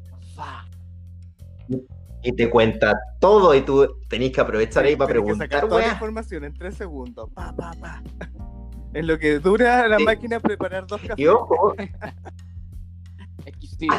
Y 2.23 2.33
te 2.33 2.51
cuenta 2.51 2.99
todo 3.19 3.55
y 3.55 3.63
tú 3.63 3.97
tenés 4.09 4.31
que 4.33 4.41
aprovechar 4.41 4.85
ahí 4.85 4.95
para 4.97 5.13
Tienes 5.13 5.23
que 5.23 5.25
preguntar, 5.37 5.49
sacar 5.51 5.69
toda 5.69 5.81
la 5.87 5.93
información 5.93 6.45
en 6.45 6.55
tres 6.55 6.75
segundos. 6.77 7.29
Pa, 7.35 7.53
pa, 7.55 7.73
pa. 7.81 8.03
En 8.93 9.07
lo 9.07 9.19
que 9.21 9.39
dura 9.39 9.87
la 9.87 9.99
Sí. 9.99 10.05
máquina 10.05 10.41
preparar 10.41 10.85
dos 10.87 11.01
cafés. 11.01 11.15
Y 11.17 11.27
ojo, 11.29 11.75
Exquisito, 13.47 13.95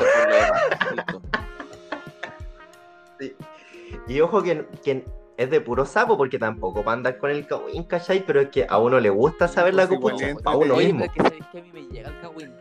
y 4.07 4.21
ojo 4.21 4.41
que, 4.43 4.65
que 4.83 5.05
es 5.37 5.49
de 5.49 5.61
puro 5.61 5.85
sapo 5.85 6.17
porque 6.17 6.37
tampoco 6.39 6.83
para 6.83 6.97
andar 6.97 7.17
con 7.17 7.29
el 7.31 7.45
cagüín, 7.47 7.83
¿cachai? 7.83 8.23
Pero 8.25 8.41
es 8.41 8.49
que 8.49 8.65
a 8.69 8.77
uno 8.79 8.99
le 8.99 9.09
gusta 9.09 9.47
saber 9.47 9.73
la 9.73 9.87
Pues 9.87 9.97
igual 9.99 10.13
copucha, 10.13 10.27
es 10.29 10.37
a 10.45 10.55
uno 10.55 10.75
mismo. 10.75 11.05
que 11.13 11.21
sabéis 11.21 11.45
que 11.51 11.59
a 11.59 11.61
mí 11.63 11.71
me 11.73 11.81
llega 11.81 12.09
el 12.09 12.21
cagüín. 12.21 12.53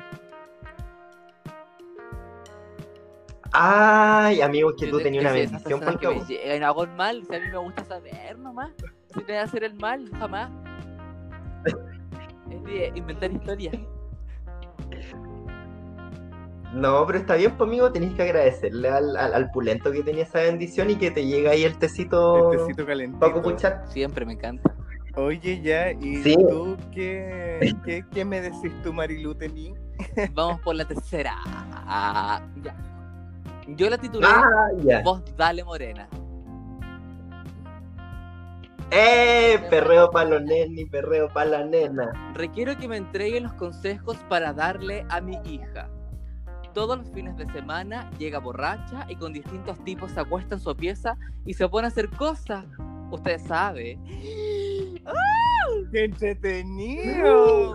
Ay, 3.53 4.41
amigo, 4.43 4.71
es 4.71 4.77
que 4.77 4.87
Yo 4.87 4.93
tú 4.93 4.99
te- 4.99 5.05
tenías 5.05 5.23
una 5.23 5.33
bendición 5.33 5.81
para 5.81 5.93
el 5.93 5.99
hago 6.63 6.85
el 6.85 6.91
mal, 6.91 7.25
si 7.29 7.35
a 7.35 7.41
mí 7.41 7.47
me 7.51 7.59
gusta 7.59 7.85
saber 7.85 8.39
nomás. 8.39 8.71
Si 9.13 9.21
te 9.25 9.33
voy 9.33 9.37
a 9.37 9.43
hacer 9.43 9.65
el 9.65 9.75
mal, 9.75 10.09
jamás. 10.19 10.51
Es 12.51 12.65
de 12.65 12.93
inventar 12.97 13.31
historias. 13.33 13.77
No, 16.73 17.05
pero 17.07 17.19
está 17.19 17.35
bien, 17.35 17.53
pues, 17.57 17.69
amigo, 17.69 17.91
tenés 17.91 18.15
que 18.15 18.23
agradecerle 18.23 18.89
al, 18.89 19.17
al, 19.17 19.35
al 19.35 19.51
pulento 19.51 19.91
que 19.91 20.03
tenía 20.05 20.23
esa 20.23 20.39
bendición 20.41 20.89
y 20.91 20.97
que 20.97 21.11
te 21.11 21.27
llega 21.27 21.51
ahí 21.51 21.65
el 21.65 21.77
tecito, 21.79 22.53
El 22.53 22.59
tecito 22.59 22.87
calentito. 22.87 23.19
para. 23.43 23.87
Siempre 23.89 24.25
me 24.25 24.35
encanta. 24.35 24.73
Oye, 25.17 25.61
ya, 25.61 25.91
¿y 25.91 26.19
Sí. 26.23 26.37
tú 26.37 26.77
qué, 26.93 27.75
qué, 27.85 28.05
qué 28.13 28.25
me 28.25 28.41
decís 28.41 28.73
tú, 28.85 28.93
Marilu, 28.93 29.35
tení? 29.35 29.75
Vamos 30.35 30.61
por 30.61 30.77
la 30.77 30.85
tercera. 30.85 31.35
Ah, 31.45 32.41
ya. 32.63 32.77
Yo 33.67 33.91
la 33.91 33.99
titulé 33.99 34.27
Ah, 34.31 34.69
ya. 34.79 35.03
Vos 35.03 35.23
dale 35.37 35.65
morena. 35.65 36.09
¡Eh! 38.93 39.61
Perreo 39.71 40.11
para 40.11 40.31
los 40.31 40.43
nenes, 40.43 40.89
perreo 40.91 41.29
para 41.29 41.51
la 41.51 41.65
nena. 41.65 42.33
Requiero 42.35 42.77
que 42.77 42.89
me 42.89 42.97
entreguen 42.97 43.45
los 43.45 43.53
consejos 43.55 44.17
para 44.29 44.53
darle 44.53 45.05
a 45.11 45.21
mi 45.21 45.37
hija. 45.45 45.89
Todos 46.73 46.99
los 46.99 47.11
fines 47.11 47.37
de 47.37 47.47
semana 47.53 48.11
llega 48.19 48.39
borracha 48.39 49.07
y 49.09 49.17
con 49.17 49.33
distintos 49.33 49.83
tipos 49.85 50.13
se 50.13 50.21
acuesta 50.21 50.55
en 50.55 50.61
su 50.61 50.75
pieza 50.77 51.17
y 51.45 51.55
se 51.55 51.69
pone 51.69 51.87
a 51.87 51.89
hacer 51.89 52.09
cosas. 52.11 52.65
Usted 53.11 53.41
sabe. 53.41 53.99
¡Qué 55.93 56.05
entretenido! 56.05 57.75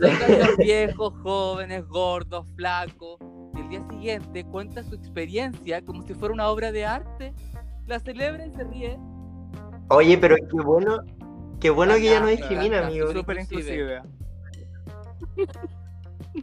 Sacan 0.00 0.38
los 0.38 0.56
viejos, 0.58 1.12
jóvenes, 1.22 1.86
gordos, 1.88 2.46
flacos. 2.54 3.18
Y 3.54 3.60
el 3.60 3.68
día 3.68 3.88
siguiente 3.90 4.44
cuenta 4.44 4.84
su 4.84 4.94
experiencia 4.94 5.84
como 5.84 6.02
si 6.02 6.14
fuera 6.14 6.32
una 6.32 6.48
obra 6.48 6.70
de 6.70 6.86
arte. 6.86 7.34
La 7.86 7.98
celebra 7.98 8.46
y 8.46 8.50
se 8.52 8.64
ríe. 8.64 8.98
Oye, 9.88 10.16
pero 10.18 10.36
qué 10.36 10.62
bueno, 10.62 10.98
qué 11.58 11.70
bueno 11.70 11.94
que 11.94 12.04
ya 12.04 12.20
no 12.20 12.26
discrimina, 12.28 12.86
amigo. 12.86 13.12
Súper 13.12 13.40
inclusive. 13.40 14.02
inclusiva. 15.36 15.68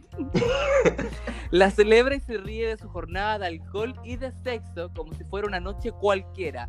La 1.50 1.70
celebra 1.70 2.16
y 2.16 2.20
se 2.20 2.38
ríe 2.38 2.68
de 2.68 2.76
su 2.76 2.88
jornada 2.88 3.38
de 3.38 3.46
alcohol 3.46 3.94
y 4.04 4.16
de 4.16 4.32
sexo 4.32 4.90
como 4.94 5.12
si 5.14 5.24
fuera 5.24 5.46
una 5.46 5.60
noche 5.60 5.92
cualquiera. 5.92 6.68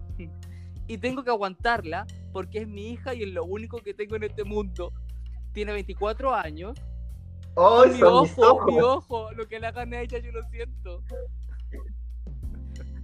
Y 0.88 0.98
tengo 0.98 1.24
que 1.24 1.30
aguantarla 1.30 2.06
porque 2.32 2.60
es 2.60 2.68
mi 2.68 2.92
hija 2.92 3.14
y 3.14 3.24
es 3.24 3.30
lo 3.30 3.44
único 3.46 3.80
que 3.80 3.94
tengo 3.94 4.16
en 4.16 4.24
este 4.24 4.44
mundo. 4.44 4.94
Tiene 5.54 5.74
24 5.74 6.34
años. 6.34 6.80
¡Oh, 7.56 7.86
mi 7.88 8.04
ojo, 8.04 8.66
mi 8.66 8.80
ojo, 8.80 9.32
lo 9.32 9.48
que 9.48 9.60
le 9.60 9.68
hagan 9.68 9.94
a 9.94 10.02
ella 10.02 10.20
yo 10.20 10.32
lo 10.32 10.44
siento. 10.50 11.04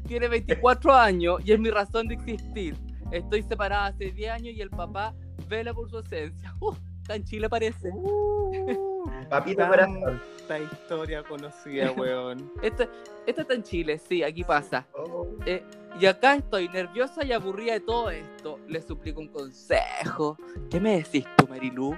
Tiene 0.07 0.27
24 0.27 0.93
años 0.93 1.41
y 1.43 1.53
es 1.53 1.59
mi 1.59 1.71
razón 1.71 2.07
de 2.07 2.15
existir. 2.15 2.77
Estoy 3.11 3.41
separada 3.43 3.87
hace 3.87 4.11
10 4.11 4.31
años 4.31 4.53
y 4.53 4.61
el 4.61 4.69
papá 4.69 5.15
vela 5.47 5.73
por 5.73 5.89
su 5.89 5.99
esencia. 5.99 6.53
Uh, 6.61 6.75
tan 7.07 7.23
chile 7.23 7.49
parece. 7.49 7.89
Uh, 7.93 8.83
Papito 9.29 9.67
corazón. 9.67 10.21
Tanta 10.47 10.59
historia 10.59 11.23
conocida, 11.23 11.91
weón. 11.91 12.51
Esto, 12.61 12.87
esto 13.25 13.41
está 13.41 13.53
en 13.53 13.63
Chile, 13.63 13.97
sí, 13.97 14.23
aquí 14.23 14.43
pasa. 14.43 14.85
Oh. 14.93 15.27
Eh, 15.45 15.63
y 15.99 16.05
acá 16.05 16.35
estoy 16.35 16.67
nerviosa 16.69 17.23
y 17.23 17.31
aburrida 17.31 17.73
de 17.73 17.79
todo 17.81 18.09
esto. 18.09 18.59
Le 18.67 18.81
suplico 18.81 19.21
un 19.21 19.27
consejo. 19.27 20.37
¿Qué 20.69 20.79
me 20.79 20.97
decís 20.97 21.25
tú, 21.37 21.47
Marilu? 21.47 21.97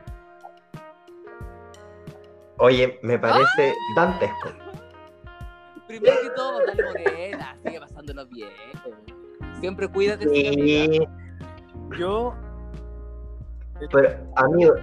Oye, 2.57 2.99
me 3.01 3.19
parece 3.19 3.73
¡Ah! 3.73 3.95
dantesco. 3.95 4.49
Primero 5.87 6.15
que 6.21 6.29
todo, 6.31 6.65
dale 6.65 6.83
morena, 6.83 7.57
sigue 7.63 7.79
pasándolo 7.79 8.25
bien. 8.27 8.49
Siempre 9.59 9.87
cuídate. 9.87 10.27
Sí, 10.29 11.07
Yo, 11.97 12.35
pero 13.91 14.09
amigo, 14.35 14.75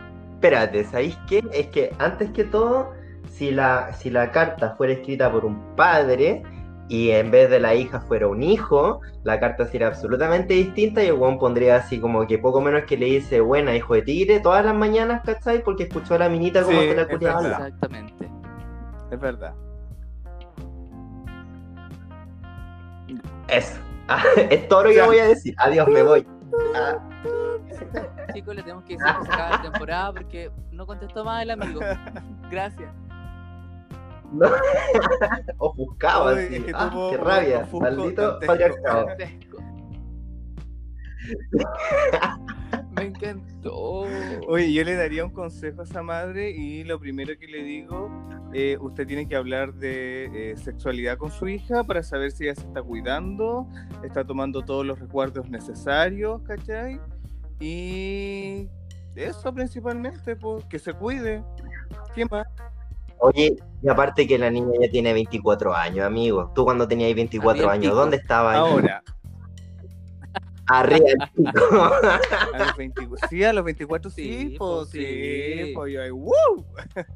espérate, 0.43 0.83
¿sabéis 0.85 1.17
qué? 1.29 1.41
Es 1.53 1.69
que 1.69 1.95
antes 2.01 2.31
que 2.33 2.43
todo, 2.43 2.93
si 3.31 3.53
la, 3.53 3.93
si 3.93 4.11
la 4.11 4.33
carta 4.33 4.75
fuera 4.77 4.93
escrita 4.93 5.31
por 5.31 5.45
un 5.45 5.77
padre 5.77 6.43
y 6.89 7.11
en 7.11 7.31
vez 7.31 7.49
de 7.49 7.61
la 7.61 7.77
hija 7.77 8.01
fuera 8.01 8.27
un 8.27 8.43
hijo, 8.43 9.01
la 9.23 9.39
carta 9.39 9.67
sería 9.67 9.87
absolutamente 9.87 10.55
distinta 10.55 11.01
y 11.03 11.07
el 11.07 11.13
weón 11.13 11.39
pondría 11.39 11.77
así 11.77 12.01
como 12.01 12.27
que 12.27 12.39
poco 12.39 12.61
menos 12.61 12.83
que 12.85 12.97
le 12.97 13.07
dice 13.07 13.41
buena 13.41 13.77
hijo 13.77 13.95
de 13.95 14.03
tigre 14.03 14.41
todas 14.41 14.65
las 14.65 14.75
mañanas, 14.75 15.23
¿cachai? 15.25 15.63
Porque 15.63 15.85
escuchó 15.85 16.17
a 16.17 16.19
la 16.19 16.29
minita 16.29 16.65
como 16.65 16.81
Sí, 16.81 16.89
se 16.89 16.95
la 16.97 17.07
culiaba. 17.07 17.41
verdad. 17.43 17.67
Exactamente. 17.69 18.29
es 19.13 19.21
verdad. 19.21 19.55
Eso. 23.47 23.79
Es 24.51 24.67
todo 24.69 24.85
lo 24.85 24.91
que 24.91 25.03
voy 25.03 25.19
a 25.21 25.29
decir. 25.29 25.55
Adiós, 25.59 25.87
me 25.87 26.03
voy. 26.03 26.27
Ah, 26.75 26.99
Chicos, 28.35 28.55
le 28.55 28.63
tenemos 28.63 28.85
que 28.85 28.97
decir 28.97 29.07
que 29.21 29.27
se 29.27 29.33
acaba 29.33 29.51
la 29.57 29.63
temporada 29.63 30.13
porque 30.13 30.51
no 30.71 30.87
contestó 30.87 31.25
más 31.25 31.43
el 31.43 31.51
amigo. 31.51 31.81
Gracias. 32.51 32.93
no. 34.33 34.47
Ofuscado 35.59 36.29
Ay, 36.29 36.47
así. 36.47 36.55
es 36.57 36.65
que 36.65 36.73
Ah, 36.75 36.89
tuvo 36.91 37.11
qué 37.11 37.17
rabia. 37.19 37.59
ofusco 37.61 37.81
Maldito 37.81 38.39
patriarcado. 38.47 39.07
Me 42.97 43.05
encantó. 43.05 44.05
Oye, 44.49 44.73
yo 44.73 44.85
le 44.85 44.95
daría 44.97 45.25
un 45.25 45.31
consejo 45.31 45.81
a 45.81 45.85
esa 45.85 46.03
madre 46.03 46.51
y 46.51 46.85
lo 46.85 46.99
primero 47.01 47.33
que 47.39 47.47
le 47.47 47.63
digo, 47.63 48.11
eh, 48.53 48.77
usted 48.81 49.07
tiene 49.07 49.27
que 49.27 49.35
hablar 49.37 49.73
de 49.75 50.51
eh, 50.53 50.57
sexualidad 50.57 51.17
con 51.17 51.31
su 51.31 51.49
hija 51.49 51.85
para 51.85 52.03
saber 52.03 52.33
si 52.33 52.45
ella 52.45 52.55
se 52.55 52.67
está 52.67 52.83
cuidando, 52.83 53.67
está 54.05 54.25
tomando 54.25 54.63
todos 54.63 54.85
los 54.85 54.99
resguardos 54.99 55.49
necesarios, 55.49 56.43
¿cachai? 56.43 57.01
Y 57.63 58.69
eso 59.15 59.55
principalmente, 59.55 60.35
pues, 60.35 60.65
que 60.65 60.79
se 60.81 60.93
cuide. 60.95 61.45
¿Qué 62.15 62.25
más? 62.27 62.47
Oye, 63.21 63.57
y 63.83 63.89
aparte 63.89 64.27
que 64.27 64.37
la 64.37 64.51
niña 64.51 64.73
ya 64.81 64.91
tiene 64.91 65.13
24 65.13 65.73
años, 65.75 66.05
amigo. 66.05 66.51
Tú 66.57 66.65
cuando 66.65 66.89
tenías 66.89 67.15
24 67.15 67.51
Había 67.51 67.63
el 67.63 67.71
años, 67.79 67.93
pico. 67.93 68.01
¿dónde 68.01 68.17
estabas? 68.17 68.57
Ahora, 68.57 69.03
Arriba 70.67 71.07
del 71.07 71.19
pico. 71.37 71.85
a 72.55 72.59
los 72.59 72.77
24, 72.77 73.29
sí, 73.29 73.45
a 73.45 73.53
los 73.53 73.65
24 73.65 74.11
sí, 74.11 74.23
Sí, 74.23 74.57
pues 74.59 74.89
sí, 74.89 74.99
sí. 75.67 75.73
pues 75.75 75.93
yo 75.93 76.03
ahí, 76.03 76.11
¡wow! 76.11 76.67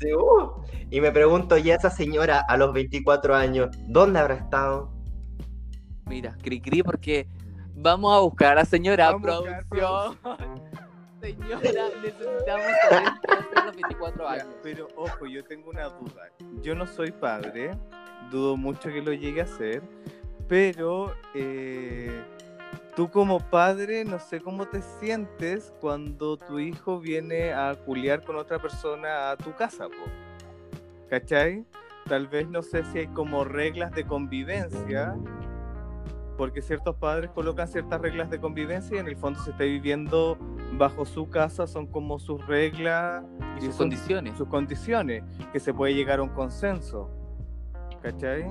Sí, 0.00 0.12
uh. 0.12 0.50
Y 0.90 1.00
me 1.00 1.12
pregunto, 1.12 1.56
ya 1.56 1.76
esa 1.76 1.88
señora 1.88 2.44
a 2.48 2.56
los 2.56 2.74
24 2.74 3.36
años, 3.36 3.70
¿dónde 3.88 4.18
habrá 4.18 4.34
estado? 4.34 4.92
Mira, 6.06 6.36
cri 6.42 6.60
cri 6.60 6.82
porque 6.82 7.28
vamos 7.74 8.16
a 8.16 8.20
buscar 8.20 8.58
a 8.58 8.64
señora 8.64 9.12
Vamos 9.12 9.28
a 9.28 9.38
buscar 9.38 9.64
producción. 9.66 10.18
Señora, 11.20 11.62
necesitamos 12.02 12.66
saber 12.82 13.08
a 13.56 13.64
los 13.64 13.76
24 13.76 13.98
cuatro 13.98 14.24
Ya, 14.24 14.32
años. 14.42 14.54
pero 14.62 14.88
ojo, 14.96 15.26
yo 15.26 15.42
tengo 15.44 15.70
una 15.70 15.84
duda. 15.84 16.28
Yo 16.62 16.74
no 16.74 16.86
soy 16.86 17.12
padre, 17.12 17.70
dudo 18.30 18.56
mucho 18.58 18.90
que 18.90 19.00
lo 19.00 19.12
llegue 19.12 19.40
a 19.40 19.46
ser, 19.46 19.82
pero 20.48 21.14
eh, 21.34 22.22
tú 22.94 23.10
como 23.10 23.40
padre, 23.40 24.04
no 24.04 24.18
sé 24.18 24.40
cómo 24.40 24.66
te 24.66 24.82
sientes 24.82 25.72
cuando 25.80 26.36
tu 26.36 26.58
hijo 26.58 27.00
viene 27.00 27.54
a 27.54 27.74
culiar 27.74 28.22
con 28.22 28.36
otra 28.36 28.58
persona 28.58 29.30
a 29.30 29.36
tu 29.38 29.54
casa, 29.54 29.88
po. 29.88 30.04
¿cachai? 31.08 31.64
Tal 32.06 32.26
vez 32.28 32.46
no 32.48 32.60
sé 32.60 32.84
si 32.92 32.98
hay 32.98 33.06
como 33.08 33.44
reglas 33.44 33.92
de 33.92 34.04
convivencia, 34.04 35.16
porque 36.36 36.62
ciertos 36.62 36.96
padres 36.96 37.30
colocan 37.30 37.68
ciertas 37.68 38.00
reglas 38.00 38.30
de 38.30 38.38
convivencia 38.40 38.96
y 38.96 39.00
en 39.00 39.06
el 39.08 39.16
fondo 39.16 39.40
se 39.42 39.50
está 39.50 39.64
viviendo 39.64 40.36
bajo 40.78 41.04
su 41.04 41.28
casa, 41.28 41.66
son 41.66 41.86
como 41.86 42.18
sus 42.18 42.44
reglas 42.46 43.24
Y 43.60 43.64
y 43.64 43.66
sus 43.66 43.76
condiciones. 43.76 44.36
sus 44.36 44.48
condiciones, 44.48 45.22
que 45.52 45.60
se 45.60 45.72
puede 45.72 45.94
llegar 45.94 46.18
a 46.18 46.22
un 46.22 46.30
consenso. 46.30 47.10
¿Cachai? 48.02 48.44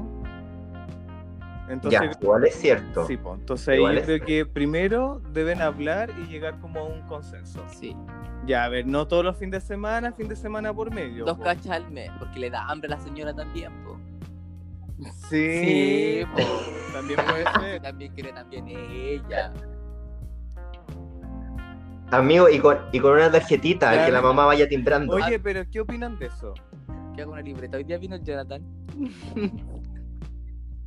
Entonces, 1.70 2.02
Ya, 2.02 2.12
igual 2.22 2.46
es 2.46 2.56
cierto. 2.56 3.06
sí, 3.06 3.16
po, 3.16 3.36
entonces 3.36 3.70
ahí 3.70 3.76
Igual 3.78 3.96
yo 3.96 4.02
creo 4.04 4.18
cierto. 4.18 4.26
que 4.26 4.46
primero 4.46 5.22
deben 5.32 5.62
hablar 5.62 6.10
y 6.20 6.28
llegar 6.28 6.60
como 6.60 6.82
a 6.82 6.84
un 6.84 7.02
consenso. 7.04 7.64
Sí. 7.70 7.96
Ya, 8.46 8.66
a 8.66 8.70
ver, 8.70 8.86
no 8.86 9.08
todos 9.08 9.24
los 9.24 9.38
fines 9.38 9.62
de 9.62 9.68
semana, 9.76 10.12
fin 10.12 10.28
de 10.28 10.36
semana 10.36 10.74
por 10.74 10.92
medio. 10.94 11.24
Dos 11.24 11.38
po. 11.38 11.44
cachas 11.44 11.68
al 11.70 11.90
mes, 11.90 12.12
porque 12.20 12.40
le 12.40 12.50
da 12.50 12.68
hambre 12.68 12.92
a 12.94 12.98
la 12.98 13.02
señora 13.02 13.34
también, 13.34 13.72
po. 13.86 13.98
Sí, 15.30 16.22
po. 16.36 16.42
también 16.94 17.20
puede 17.28 17.46
ser. 17.60 17.82
también 17.82 18.14
quiere 18.14 18.32
también 18.34 18.68
ella. 18.68 19.52
Amigo, 22.12 22.48
y 22.50 22.60
con, 22.60 22.78
y 22.92 23.00
con 23.00 23.14
una 23.14 23.32
tarjetita, 23.32 24.06
que 24.06 24.12
la 24.12 24.22
mamá 24.22 24.46
vaya 24.46 24.68
timbrando. 24.68 25.16
Oye, 25.16 25.40
pero 25.40 25.64
¿qué 25.72 25.80
opinan 25.82 26.20
de 26.20 26.28
eso? 26.28 26.54
Que 27.16 27.24
hago 27.24 27.32
una 27.32 27.42
libreta. 27.42 27.78
Hoy 27.78 27.86
día 27.86 27.98
vino 27.98 28.16
el 28.16 28.24
Jonathan. 28.24 28.62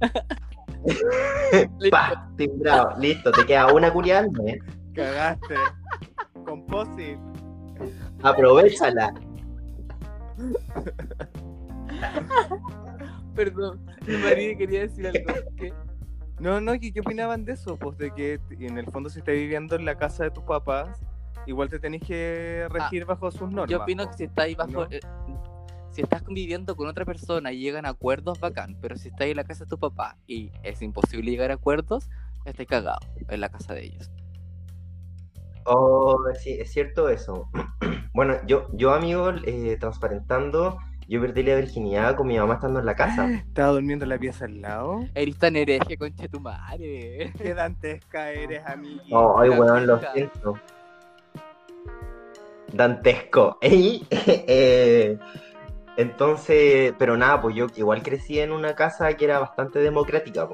Pa, 1.90 2.29
timbrado, 2.37 2.96
listo, 3.00 3.33
te 3.33 3.44
queda 3.44 3.72
una 3.72 3.92
culiada 3.92 4.20
al 4.20 4.31
mes. 4.31 4.59
Cagaste. 4.94 5.57
Composit. 6.44 7.18
Aprovechala. 8.22 9.12
Perdón, 13.37 13.87
mi 14.07 14.16
marido 14.16 14.59
quería 14.59 14.81
decir 14.81 15.07
algo. 15.07 15.33
¿Qué? 15.57 15.72
No, 16.40 16.61
no, 16.61 16.75
¿y 16.75 16.92
qué 16.92 17.01
opinaban 17.01 17.44
de 17.44 17.53
eso? 17.53 17.77
Pues 17.77 17.96
de 17.99 18.12
que 18.12 18.40
en 18.51 18.79
el 18.79 18.87
fondo 18.87 19.09
si 19.09 19.20
estás 19.20 19.35
viviendo 19.35 19.77
en 19.77 19.85
la 19.85 19.96
casa 19.96 20.25
de 20.25 20.31
tus 20.31 20.44
papás, 20.44 21.01
igual 21.46 21.70
te 21.70 21.79
tenés 21.79 22.03
que 22.03 22.66
regir 22.70 23.05
bajo 23.05 23.31
sus 23.31 23.51
normas. 23.51 23.70
Yo 23.70 23.83
opino 23.83 24.11
que 24.11 24.16
si 24.16 24.25
estáis 24.25 24.57
bajo. 24.57 24.70
¿no? 24.70 24.88
eh, 24.90 25.01
si 25.92 26.03
estás 26.03 26.22
conviviendo 26.22 26.77
con 26.77 26.88
otra 26.88 27.07
persona 27.07 27.53
y 27.53 27.59
llegan 27.59 27.87
a 27.87 27.90
acuerdos, 27.90 28.38
bacán. 28.38 28.77
Pero 28.83 28.96
si 28.96 29.09
estás 29.09 29.29
en 29.29 29.37
la 29.37 29.44
casa 29.44 29.64
de 29.64 29.70
tu 29.70 29.79
papá 29.79 30.18
y 30.27 30.53
es 30.62 30.83
imposible 30.83 31.31
llegar 31.31 31.51
a 31.51 31.55
acuerdos, 31.55 32.11
estáis 32.44 32.68
cagados 32.68 33.09
en 33.29 33.40
la 33.40 33.49
casa 33.49 33.72
de 33.72 33.85
ellos. 33.85 34.11
Oh, 35.64 36.18
sí, 36.38 36.53
es 36.53 36.70
cierto 36.70 37.09
eso. 37.09 37.49
Bueno, 38.12 38.35
yo, 38.46 38.68
yo 38.72 38.94
amigo, 38.94 39.29
eh, 39.44 39.77
transparentando, 39.79 40.79
yo 41.09 41.21
perdí 41.21 41.42
la 41.45 41.55
virginidad 41.55 42.16
con 42.16 42.27
mi 42.27 42.38
mamá 42.38 42.55
estando 42.55 42.81
en 42.81 42.87
la 42.87 42.97
casa. 42.97 43.31
¿Estaba 43.47 43.73
durmiendo 43.73 44.05
en 44.05 44.09
la 44.11 44.19
pieza 44.19 44.47
al 44.47 44.61
lado? 44.61 45.07
Eres 45.14 45.38
tan 45.38 45.57
hereje, 45.57 45.97
conche 45.97 46.29
tu 46.29 46.40
madre. 46.40 47.33
Qué 47.38 47.55
dantesca 47.55 48.31
eres, 48.31 48.62
amiguita. 48.66 49.16
Oh, 49.16 49.38
ay, 49.38 49.51
weón, 49.51 49.87
lo 49.87 50.01
siento. 50.12 50.59
Dantesco. 52.73 53.59
Ey, 53.62 54.07
eh, 54.11 55.19
entonces, 55.96 56.92
pero 56.98 57.16
nada, 57.16 57.40
pues 57.40 57.56
yo 57.56 57.66
igual 57.76 58.02
crecí 58.02 58.38
en 58.38 58.52
una 58.52 58.74
casa 58.74 59.14
que 59.14 59.24
era 59.24 59.38
bastante 59.38 59.78
democrática, 59.78 60.48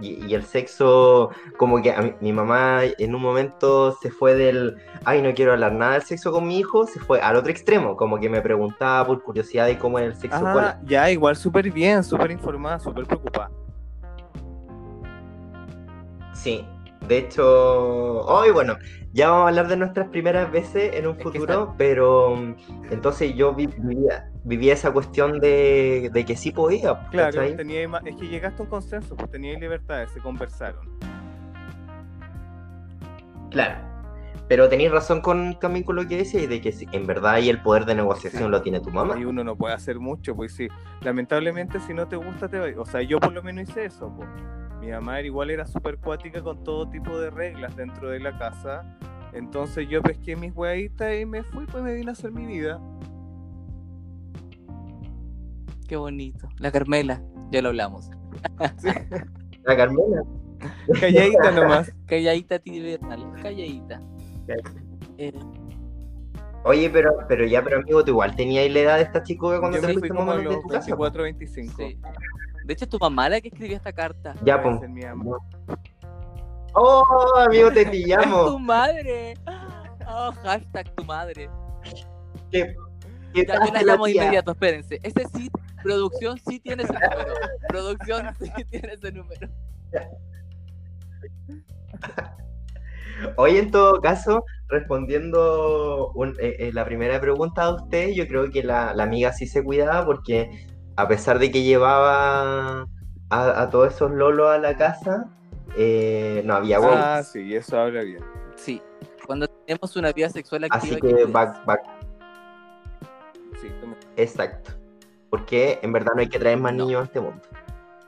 y, 0.00 0.24
y 0.26 0.34
el 0.34 0.44
sexo, 0.44 1.30
como 1.58 1.82
que 1.82 1.92
a 1.92 2.00
mi, 2.00 2.14
mi 2.20 2.32
mamá 2.32 2.80
en 2.98 3.14
un 3.14 3.20
momento 3.20 3.92
se 4.00 4.10
fue 4.10 4.34
del, 4.34 4.76
ay, 5.04 5.20
no 5.20 5.34
quiero 5.34 5.52
hablar 5.52 5.72
nada 5.72 5.92
del 5.94 6.02
sexo 6.02 6.32
con 6.32 6.46
mi 6.46 6.58
hijo, 6.58 6.86
se 6.86 6.98
fue 7.00 7.20
al 7.20 7.36
otro 7.36 7.50
extremo, 7.50 7.96
como 7.96 8.18
que 8.18 8.30
me 8.30 8.40
preguntaba 8.40 9.06
por 9.06 9.22
curiosidad 9.22 9.66
de 9.66 9.78
cómo 9.78 9.98
era 9.98 10.08
el 10.08 10.14
sexo 10.14 10.46
Ah, 10.46 10.78
ya, 10.84 11.10
igual 11.10 11.36
súper 11.36 11.70
bien, 11.70 12.02
súper 12.02 12.30
informada, 12.30 12.78
súper 12.78 13.04
preocupada. 13.04 13.50
Sí, 16.32 16.64
de 17.08 17.18
hecho, 17.18 18.22
hoy 18.26 18.50
bueno, 18.50 18.76
ya 19.12 19.30
vamos 19.30 19.44
a 19.46 19.48
hablar 19.48 19.68
de 19.68 19.76
nuestras 19.76 20.08
primeras 20.08 20.50
veces 20.50 20.94
en 20.94 21.06
un 21.06 21.16
futuro, 21.16 21.74
pero 21.78 22.36
mm, 22.36 22.54
entonces 22.90 23.34
yo 23.34 23.54
vi- 23.54 23.66
vivía, 23.78 24.30
vivía 24.44 24.72
esa 24.74 24.92
cuestión 24.92 25.38
de, 25.40 26.10
de 26.12 26.24
que 26.24 26.36
sí 26.36 26.50
podía, 26.52 27.06
Claro, 27.10 27.42
tenía, 27.56 27.82
es 28.04 28.16
que 28.16 28.28
llegaste 28.28 28.62
a 28.62 28.64
un 28.64 28.70
consenso, 28.70 29.14
pues 29.16 29.30
teníais 29.30 29.60
libertades, 29.60 30.10
se 30.10 30.20
conversaron. 30.20 30.88
Claro. 33.50 33.76
Pero 34.48 34.68
tenéis 34.68 34.92
razón 34.92 35.20
con, 35.22 35.58
también 35.58 35.84
con 35.84 35.96
lo 35.96 36.06
que 36.06 36.18
decís, 36.18 36.48
de 36.48 36.60
que 36.60 36.70
si- 36.70 36.86
en 36.92 37.06
verdad 37.06 37.34
ahí 37.34 37.48
el 37.48 37.60
poder 37.62 37.84
de 37.84 37.94
negociación 37.96 38.50
lo 38.50 38.62
tiene 38.62 38.80
tu 38.80 38.90
mamá. 38.90 39.18
Y 39.18 39.24
uno 39.24 39.42
no 39.42 39.56
puede 39.56 39.74
hacer 39.74 39.98
mucho, 39.98 40.36
pues 40.36 40.54
sí. 40.54 40.68
Lamentablemente, 41.00 41.80
si 41.80 41.92
no 41.94 42.06
te 42.06 42.14
gusta, 42.16 42.48
te 42.48 42.58
va. 42.58 42.80
O 42.80 42.86
sea, 42.86 43.02
yo 43.02 43.18
por 43.18 43.32
lo 43.32 43.42
menos 43.42 43.68
hice 43.68 43.86
eso, 43.86 44.12
pues. 44.16 44.28
Mi 44.86 44.92
mamá 44.92 45.18
era 45.18 45.26
igual 45.26 45.50
era 45.50 45.66
súper 45.66 45.98
cuática 45.98 46.40
con 46.40 46.62
todo 46.62 46.88
tipo 46.88 47.18
de 47.18 47.28
reglas 47.30 47.74
dentro 47.74 48.08
de 48.08 48.20
la 48.20 48.38
casa. 48.38 48.84
Entonces 49.32 49.88
yo 49.88 50.00
pesqué 50.00 50.36
mis 50.36 50.54
hueaditas 50.54 51.12
y 51.20 51.26
me 51.26 51.42
fui, 51.42 51.66
pues 51.66 51.82
me 51.82 51.92
vine 51.92 52.10
a 52.10 52.12
hacer 52.12 52.30
mi 52.30 52.46
vida. 52.46 52.80
Qué 55.88 55.96
bonito. 55.96 56.48
La 56.58 56.70
Carmela, 56.70 57.20
ya 57.50 57.62
lo 57.62 57.70
hablamos. 57.70 58.10
La 59.64 59.76
Carmela. 59.76 60.22
Calladita 61.00 61.50
nomás. 61.50 61.92
Calladita 62.06 62.60
tibernal, 62.60 63.32
calladita. 63.42 64.00
Eh, 65.18 65.32
Oye, 66.62 66.88
pero, 66.90 67.10
pero 67.28 67.44
ya, 67.44 67.60
pero 67.64 67.78
amigo, 67.78 68.04
tú 68.04 68.12
igual 68.12 68.36
tenías 68.36 68.70
la 68.70 68.78
edad 68.78 68.96
de 68.98 69.02
esta 69.02 69.24
chica 69.24 69.58
cuando 69.58 69.78
Yo 69.78 69.80
te 69.80 69.86
me 69.88 69.92
fui 69.94 70.00
fuiste 70.02 70.16
como 70.16 70.30
a 70.30 70.36
los 70.36 70.62
tu 70.62 70.68
casa. 70.68 70.96
po. 70.96 71.02
24, 71.02 71.22
25. 71.24 71.74
sí. 71.76 71.98
De 72.66 72.72
hecho, 72.72 72.84
es 72.84 72.90
tu 72.90 72.98
mamá 72.98 73.28
la 73.28 73.40
que 73.40 73.48
escribió 73.48 73.76
esta 73.76 73.92
carta. 73.92 74.34
Ya, 74.42 74.60
pues. 74.60 74.80
Oh, 76.74 77.04
amigo, 77.38 77.70
te 77.70 77.80
¡Es 77.82 77.86
tu 77.86 77.90
pillamos. 77.92 78.60
madre! 78.60 79.34
Oh, 80.08 80.32
hashtag 80.42 80.92
tu 80.94 81.04
madre. 81.04 81.48
¿Qué, 82.50 82.74
qué 83.32 83.44
Ya, 83.46 83.54
yo 83.54 83.60
tal 83.60 83.72
la 83.72 83.82
la 83.82 83.92
llamo 83.92 84.06
de 84.06 84.12
tía? 84.12 84.22
inmediato, 84.22 84.50
espérense. 84.52 85.00
Ese 85.02 85.26
sí, 85.34 85.50
producción 85.82 86.38
sí 86.44 86.58
tiene 86.60 86.82
ese 86.82 86.92
número. 86.92 87.34
Producción 87.68 88.26
sí 88.40 88.50
tiene 88.68 88.92
ese 88.94 89.12
número. 89.12 89.48
Hoy 93.36 93.56
en 93.56 93.70
todo 93.70 94.00
caso, 94.02 94.44
respondiendo 94.68 96.12
un- 96.14 96.36
eh, 96.40 96.56
eh, 96.58 96.70
la 96.72 96.84
primera 96.84 97.18
pregunta 97.20 97.66
de 97.66 97.72
usted, 97.74 98.08
yo 98.14 98.26
creo 98.28 98.50
que 98.50 98.62
la, 98.62 98.92
la 98.94 99.04
amiga 99.04 99.32
sí 99.32 99.46
se 99.46 99.64
cuidaba 99.64 100.04
porque 100.04 100.66
a 100.96 101.08
pesar 101.08 101.38
de 101.38 101.50
que 101.50 101.62
llevaba 101.62 102.86
a, 103.30 103.62
a 103.62 103.70
todos 103.70 103.94
esos 103.94 104.10
lolos 104.10 104.48
a 104.48 104.58
la 104.58 104.76
casa, 104.76 105.26
eh, 105.76 106.42
no 106.44 106.54
había 106.54 106.80
huevos. 106.80 106.96
Ah, 106.98 107.22
sí, 107.22 107.54
eso 107.54 107.78
habla 107.78 108.02
bien. 108.02 108.24
Sí. 108.56 108.80
Cuando 109.26 109.48
tenemos 109.48 109.94
una 109.96 110.12
vida 110.12 110.28
sexual 110.30 110.64
activa. 110.64 110.78
Así 110.78 111.00
¿qué 111.00 111.14
que 111.14 111.24
va, 111.26 111.62
va- 111.68 111.80
Sí, 113.60 113.70
como- 113.80 113.96
exacto. 114.16 114.72
Porque 115.30 115.78
en 115.82 115.92
verdad 115.92 116.12
no 116.14 116.20
hay 116.20 116.28
que 116.28 116.38
traer 116.38 116.58
más 116.58 116.72
No. 116.72 116.84
niños 116.84 117.02
a 117.02 117.04
este 117.04 117.20
mundo. 117.20 117.42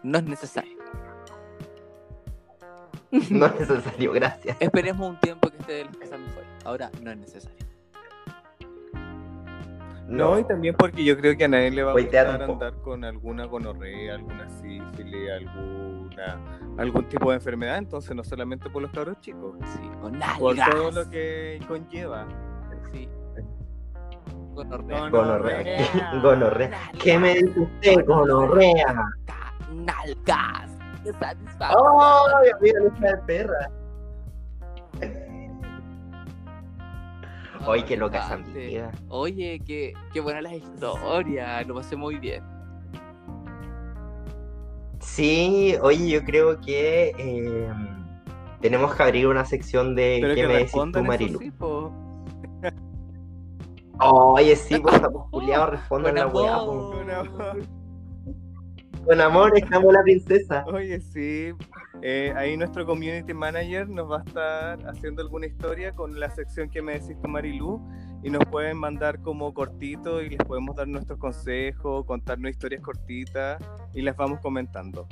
No 0.02 0.18
es 0.18 0.24
necesario. 0.24 0.78
No 3.30 3.46
es 3.46 3.58
necesario, 3.60 4.12
gracias. 4.12 4.56
Esperemos 4.60 5.08
un 5.08 5.18
tiempo 5.20 5.48
que 5.50 5.56
esté 5.58 5.84
las 5.84 5.96
cosas 5.96 6.20
mejor. 6.20 6.44
Ahora 6.64 6.90
no 7.02 7.10
es 7.10 7.16
necesario. 7.16 7.56
No, 10.08 10.38
y 10.38 10.44
también 10.44 10.74
porque 10.74 11.04
yo 11.04 11.18
creo 11.18 11.36
que 11.36 11.44
a 11.44 11.48
nadie 11.48 11.70
le 11.70 11.82
va 11.82 11.90
a 11.90 11.94
gustar 11.94 12.40
andar 12.40 12.74
con 12.82 13.04
alguna 13.04 13.44
gonorrea, 13.44 14.14
alguna 14.14 14.48
sífilis, 14.48 15.30
alguna, 15.30 16.40
algún 16.78 17.04
tipo 17.08 17.28
de 17.30 17.36
enfermedad, 17.36 17.76
entonces 17.76 18.16
no 18.16 18.24
solamente 18.24 18.70
por 18.70 18.80
los 18.82 18.90
cabros 18.90 19.20
chicos, 19.20 19.56
Sí, 19.66 19.90
con 20.00 20.18
por 20.38 20.56
todo 20.56 20.90
lo 20.90 21.10
que 21.10 21.60
conlleva. 21.68 22.26
Sí. 22.90 23.06
Gonorrea. 24.54 25.10
Gonorrea. 25.10 26.20
Gonorrea. 26.22 26.70
¿Qué 27.00 27.18
me 27.18 27.34
dice 27.34 27.60
usted, 27.60 28.06
gonorrea? 28.06 28.96
Nalgas. 29.74 30.70
Qué 31.04 31.12
satisfactorio. 31.12 32.00
¡Ay, 32.38 32.50
amiga, 32.50 32.80
de 33.10 33.16
perra! 33.26 33.70
Ay, 37.66 37.82
qué 37.82 37.96
loca 37.96 38.18
esa 38.18 38.36
Bastante. 38.36 38.64
amiga. 38.64 38.92
Oye, 39.08 39.60
qué, 39.66 39.92
qué 40.12 40.20
buenas 40.20 40.42
las 40.42 40.54
historias. 40.54 41.66
Lo 41.66 41.74
pasé 41.74 41.96
muy 41.96 42.18
bien. 42.18 42.42
Sí, 45.00 45.74
oye, 45.82 46.08
yo 46.08 46.24
creo 46.24 46.60
que 46.60 47.12
eh, 47.18 47.72
tenemos 48.60 48.94
que 48.94 49.02
abrir 49.02 49.26
una 49.26 49.44
sección 49.44 49.94
de 49.94 50.18
Pero 50.20 50.34
¿Qué 50.34 50.40
que 50.42 50.46
me 50.46 50.54
decís 50.54 50.72
tú, 50.72 51.04
Marilu? 51.04 51.38
sí. 51.38 51.52
Oye, 54.00 54.56
sí, 54.56 54.78
pues 54.78 54.94
estamos 54.94 55.26
culiados, 55.30 55.70
respondan 55.70 56.14
la 56.14 56.26
weá. 56.28 56.58
Con 59.08 59.22
amor, 59.22 59.56
estamos 59.56 59.90
la 59.90 60.02
princesa. 60.02 60.64
Oye, 60.66 61.00
sí. 61.00 61.54
Eh, 62.02 62.30
ahí 62.36 62.58
nuestro 62.58 62.84
community 62.84 63.32
manager 63.32 63.88
nos 63.88 64.10
va 64.10 64.18
a 64.18 64.22
estar 64.22 64.86
haciendo 64.86 65.22
alguna 65.22 65.46
historia 65.46 65.92
con 65.92 66.20
la 66.20 66.28
sección 66.28 66.68
que 66.68 66.82
me 66.82 67.00
decís 67.00 67.16
tú, 67.22 67.26
Marilu. 67.26 67.80
Y 68.22 68.28
nos 68.28 68.44
pueden 68.50 68.76
mandar 68.76 69.22
como 69.22 69.54
cortito 69.54 70.20
y 70.20 70.28
les 70.28 70.38
podemos 70.40 70.76
dar 70.76 70.88
nuestros 70.88 71.18
consejos, 71.18 72.04
contarnos 72.04 72.50
historias 72.50 72.82
cortitas 72.82 73.58
y 73.94 74.02
las 74.02 74.14
vamos 74.14 74.40
comentando. 74.42 75.08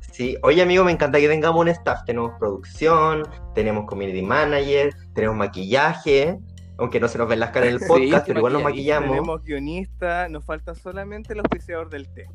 Sí, 0.00 0.36
oye 0.42 0.60
amigo, 0.60 0.84
me 0.84 0.92
encanta 0.92 1.18
que 1.18 1.28
tengamos 1.28 1.58
un 1.58 1.68
staff. 1.68 2.04
Tenemos 2.04 2.32
producción, 2.38 3.22
tenemos 3.54 3.86
community 3.86 4.20
manager, 4.20 4.92
tenemos 5.14 5.36
maquillaje, 5.36 6.38
aunque 6.82 6.98
no 7.00 7.06
se 7.08 7.16
nos 7.18 7.28
ven 7.28 7.38
las 7.40 7.50
caras 7.50 7.68
en 7.68 7.74
el 7.76 7.80
podcast, 7.86 8.24
sí, 8.24 8.28
pero 8.28 8.40
igual 8.40 8.52
nos 8.54 8.62
maquillamos. 8.64 9.08
Tenemos 9.10 9.42
guionista, 9.44 10.28
nos 10.28 10.44
falta 10.44 10.74
solamente 10.74 11.32
el 11.32 11.38
auspiciador 11.38 11.88
del 11.88 12.08
té. 12.12 12.26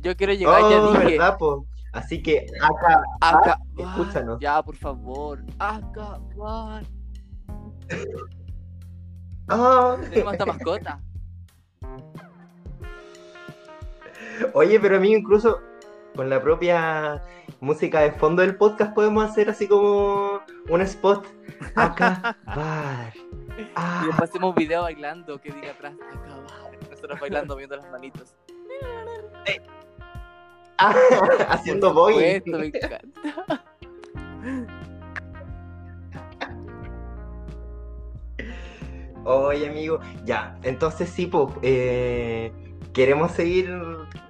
Yo 0.00 0.16
quiero 0.16 0.32
llegar, 0.34 0.60
ya 0.70 0.80
Oh, 0.82 0.92
dije. 0.92 1.04
¿verdad, 1.12 1.36
po? 1.36 1.66
Así 1.92 2.22
que 2.22 2.46
acá, 2.62 3.02
Acabar. 3.20 3.58
escúchanos. 3.76 4.38
Ya, 4.40 4.62
por 4.62 4.76
favor. 4.76 5.42
Acabar. 5.58 6.84
oh, 9.50 9.96
Tenemos 10.10 10.32
esta 10.34 10.46
mascota. 10.46 11.00
Oye, 14.54 14.78
pero 14.78 14.96
amigo, 14.98 15.18
incluso 15.18 15.58
con 16.16 16.30
la 16.30 16.40
propia 16.42 17.22
música 17.60 18.00
de 18.00 18.12
fondo 18.12 18.42
del 18.42 18.56
podcast 18.56 18.94
podemos 18.94 19.28
hacer 19.30 19.48
así 19.50 19.68
como 19.68 20.40
un 20.68 20.80
spot. 20.82 21.26
Acabar. 21.74 23.12
Y 23.58 23.66
Ah, 23.74 24.02
después 24.06 24.28
hacemos 24.28 24.50
un 24.50 24.54
video 24.56 24.82
bailando 24.82 25.40
que 25.40 25.50
diga 25.50 25.70
atrás, 25.70 25.94
acabar. 26.12 26.78
Nosotros 26.90 27.18
bailando, 27.18 27.56
viendo 27.56 27.74
las 27.76 27.90
manitos. 27.90 28.34
ah, 30.76 30.94
haciendo 31.48 31.94
boy. 31.94 32.12
supuesto, 32.12 32.58
me 32.58 32.66
encanta. 32.66 33.64
Oye, 39.24 39.68
amigo, 39.68 39.98
ya, 40.24 40.56
entonces 40.62 41.08
sí, 41.08 41.26
pues, 41.26 41.48
eh, 41.62 42.52
queremos 42.96 43.32
seguir 43.32 43.70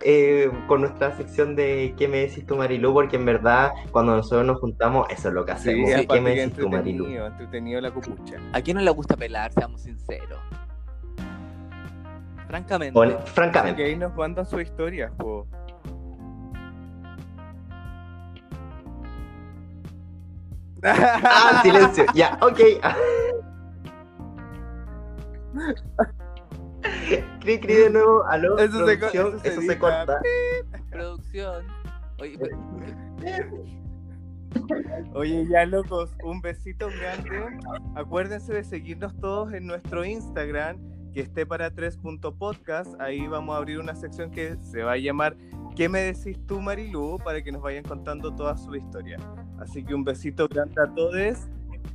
eh, 0.01 0.51
con 0.67 0.81
nuestra 0.81 1.17
sección 1.17 1.55
de 1.55 1.95
¿Qué 1.97 2.09
me 2.09 2.17
decís 2.19 2.45
tú, 2.45 2.57
Marilu? 2.57 2.93
Porque 2.93 3.15
en 3.15 3.25
verdad, 3.25 3.71
cuando 3.93 4.17
nosotros 4.17 4.45
nos 4.45 4.59
juntamos, 4.59 5.07
eso 5.09 5.29
es 5.29 5.35
lo 5.35 5.47
que 5.47 5.53
hacemos. 5.53 5.89
¿Qué 5.89 6.21
me 6.21 6.35
decís 6.35 6.57
tú, 6.57 6.69
Marilu? 6.69 7.07
entretenido, 7.07 7.81
la 7.81 7.93
cupucha. 7.93 8.39
¿A 8.53 8.61
quién 8.61 8.77
no 8.77 8.83
le 8.83 8.91
gusta 8.91 9.17
pelar? 9.17 9.53
Seamos 9.53 9.83
sinceros. 9.83 10.41
Francamente. 12.49 13.01
Así 13.01 13.15
francamente. 13.33 13.85
que 13.85 13.89
ahí 13.89 13.97
nos 13.97 14.13
mandan 14.17 14.45
sus 14.45 14.61
historias, 14.61 15.13
po. 15.17 15.47
Ah, 20.83 21.61
silencio. 21.63 22.05
Ya, 22.15 22.37
ok. 22.43 22.61
Cri, 27.47 27.61
cri 27.61 27.75
de 27.75 27.91
nuevo. 27.91 28.25
Aló, 28.27 28.59
Eso 28.59 28.85
se 28.85 28.97
producción, 28.97 29.29
eso 29.29 29.39
se 29.39 29.49
eso 29.51 29.61
se 29.61 29.67
edita. 29.67 29.79
corta. 29.79 30.21
Producción. 30.91 31.65
Oye, 32.19 32.39
pero- 32.41 32.59
Oye, 35.15 35.47
ya 35.49 35.65
locos, 35.65 36.11
un 36.25 36.41
besito 36.41 36.89
grande. 36.89 37.61
Acuérdense 37.95 38.53
de 38.53 38.65
seguirnos 38.65 39.15
todos 39.21 39.53
en 39.53 39.67
nuestro 39.67 40.05
Instagram, 40.05 40.79
que 41.13 41.21
esté 41.21 41.47
para 41.47 41.71
3.podcast. 41.71 43.01
Ahí 43.01 43.29
vamos 43.29 43.55
a 43.55 43.59
abrir 43.59 43.79
una 43.79 43.95
sección 43.95 44.33
que 44.33 44.57
se 44.57 44.83
va 44.83 44.93
a 44.93 44.97
llamar 44.97 45.37
¿Qué 45.77 45.89
me 45.89 46.01
decís 46.01 46.39
tú, 46.47 46.61
Marilu? 46.61 47.19
Para 47.23 47.43
que 47.43 47.53
nos 47.53 47.61
vayan 47.63 47.85
contando 47.85 48.35
toda 48.35 48.57
su 48.57 48.75
historia. 48.75 49.19
Así 49.61 49.85
que 49.85 49.95
un 49.95 50.03
besito 50.05 50.49
grande 50.49 50.83
a 50.83 50.87
todos. 50.95 51.15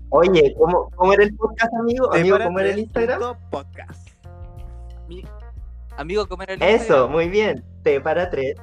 Oye, 0.09 0.55
¿cómo, 0.57 0.89
cómo 0.95 1.13
era 1.13 1.23
el 1.23 1.35
podcast, 1.35 1.73
amigo? 1.73 2.13
Amigo, 2.13 2.37
¿cómo 2.41 2.59
era 2.59 2.69
el 2.71 2.79
Instagram? 2.79 3.19
3.podcast. 3.19 4.11
amigo, 5.97 6.27
comer 6.27 6.51
el 6.51 6.61
Eso, 6.63 7.07
muy 7.09 7.29
bien. 7.29 7.63
T 7.83 7.99
para 8.01 8.29
3. 8.29 8.55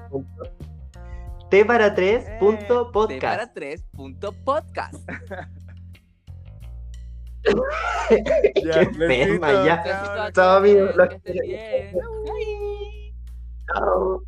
T 1.51 1.65
para 1.65 1.95
3. 1.95 2.25
punto 2.39 2.87
T 2.87 2.93
podcast. 2.93 3.23
para 3.23 3.53
3. 3.53 3.85
punto 3.93 4.33
podcast. 4.45 4.95
Ya, 8.65 8.81
Qué 8.81 8.87
pena, 8.99 9.65
ya. 9.65 9.83
chao. 9.85 10.31
Chao, 10.33 10.57
amigo, 10.59 10.87
los 10.95 11.09
Que 11.09 11.15
estén 11.17 11.39
quiero. 11.39 11.47
bien. 11.47 13.15
Chao. 13.67 14.23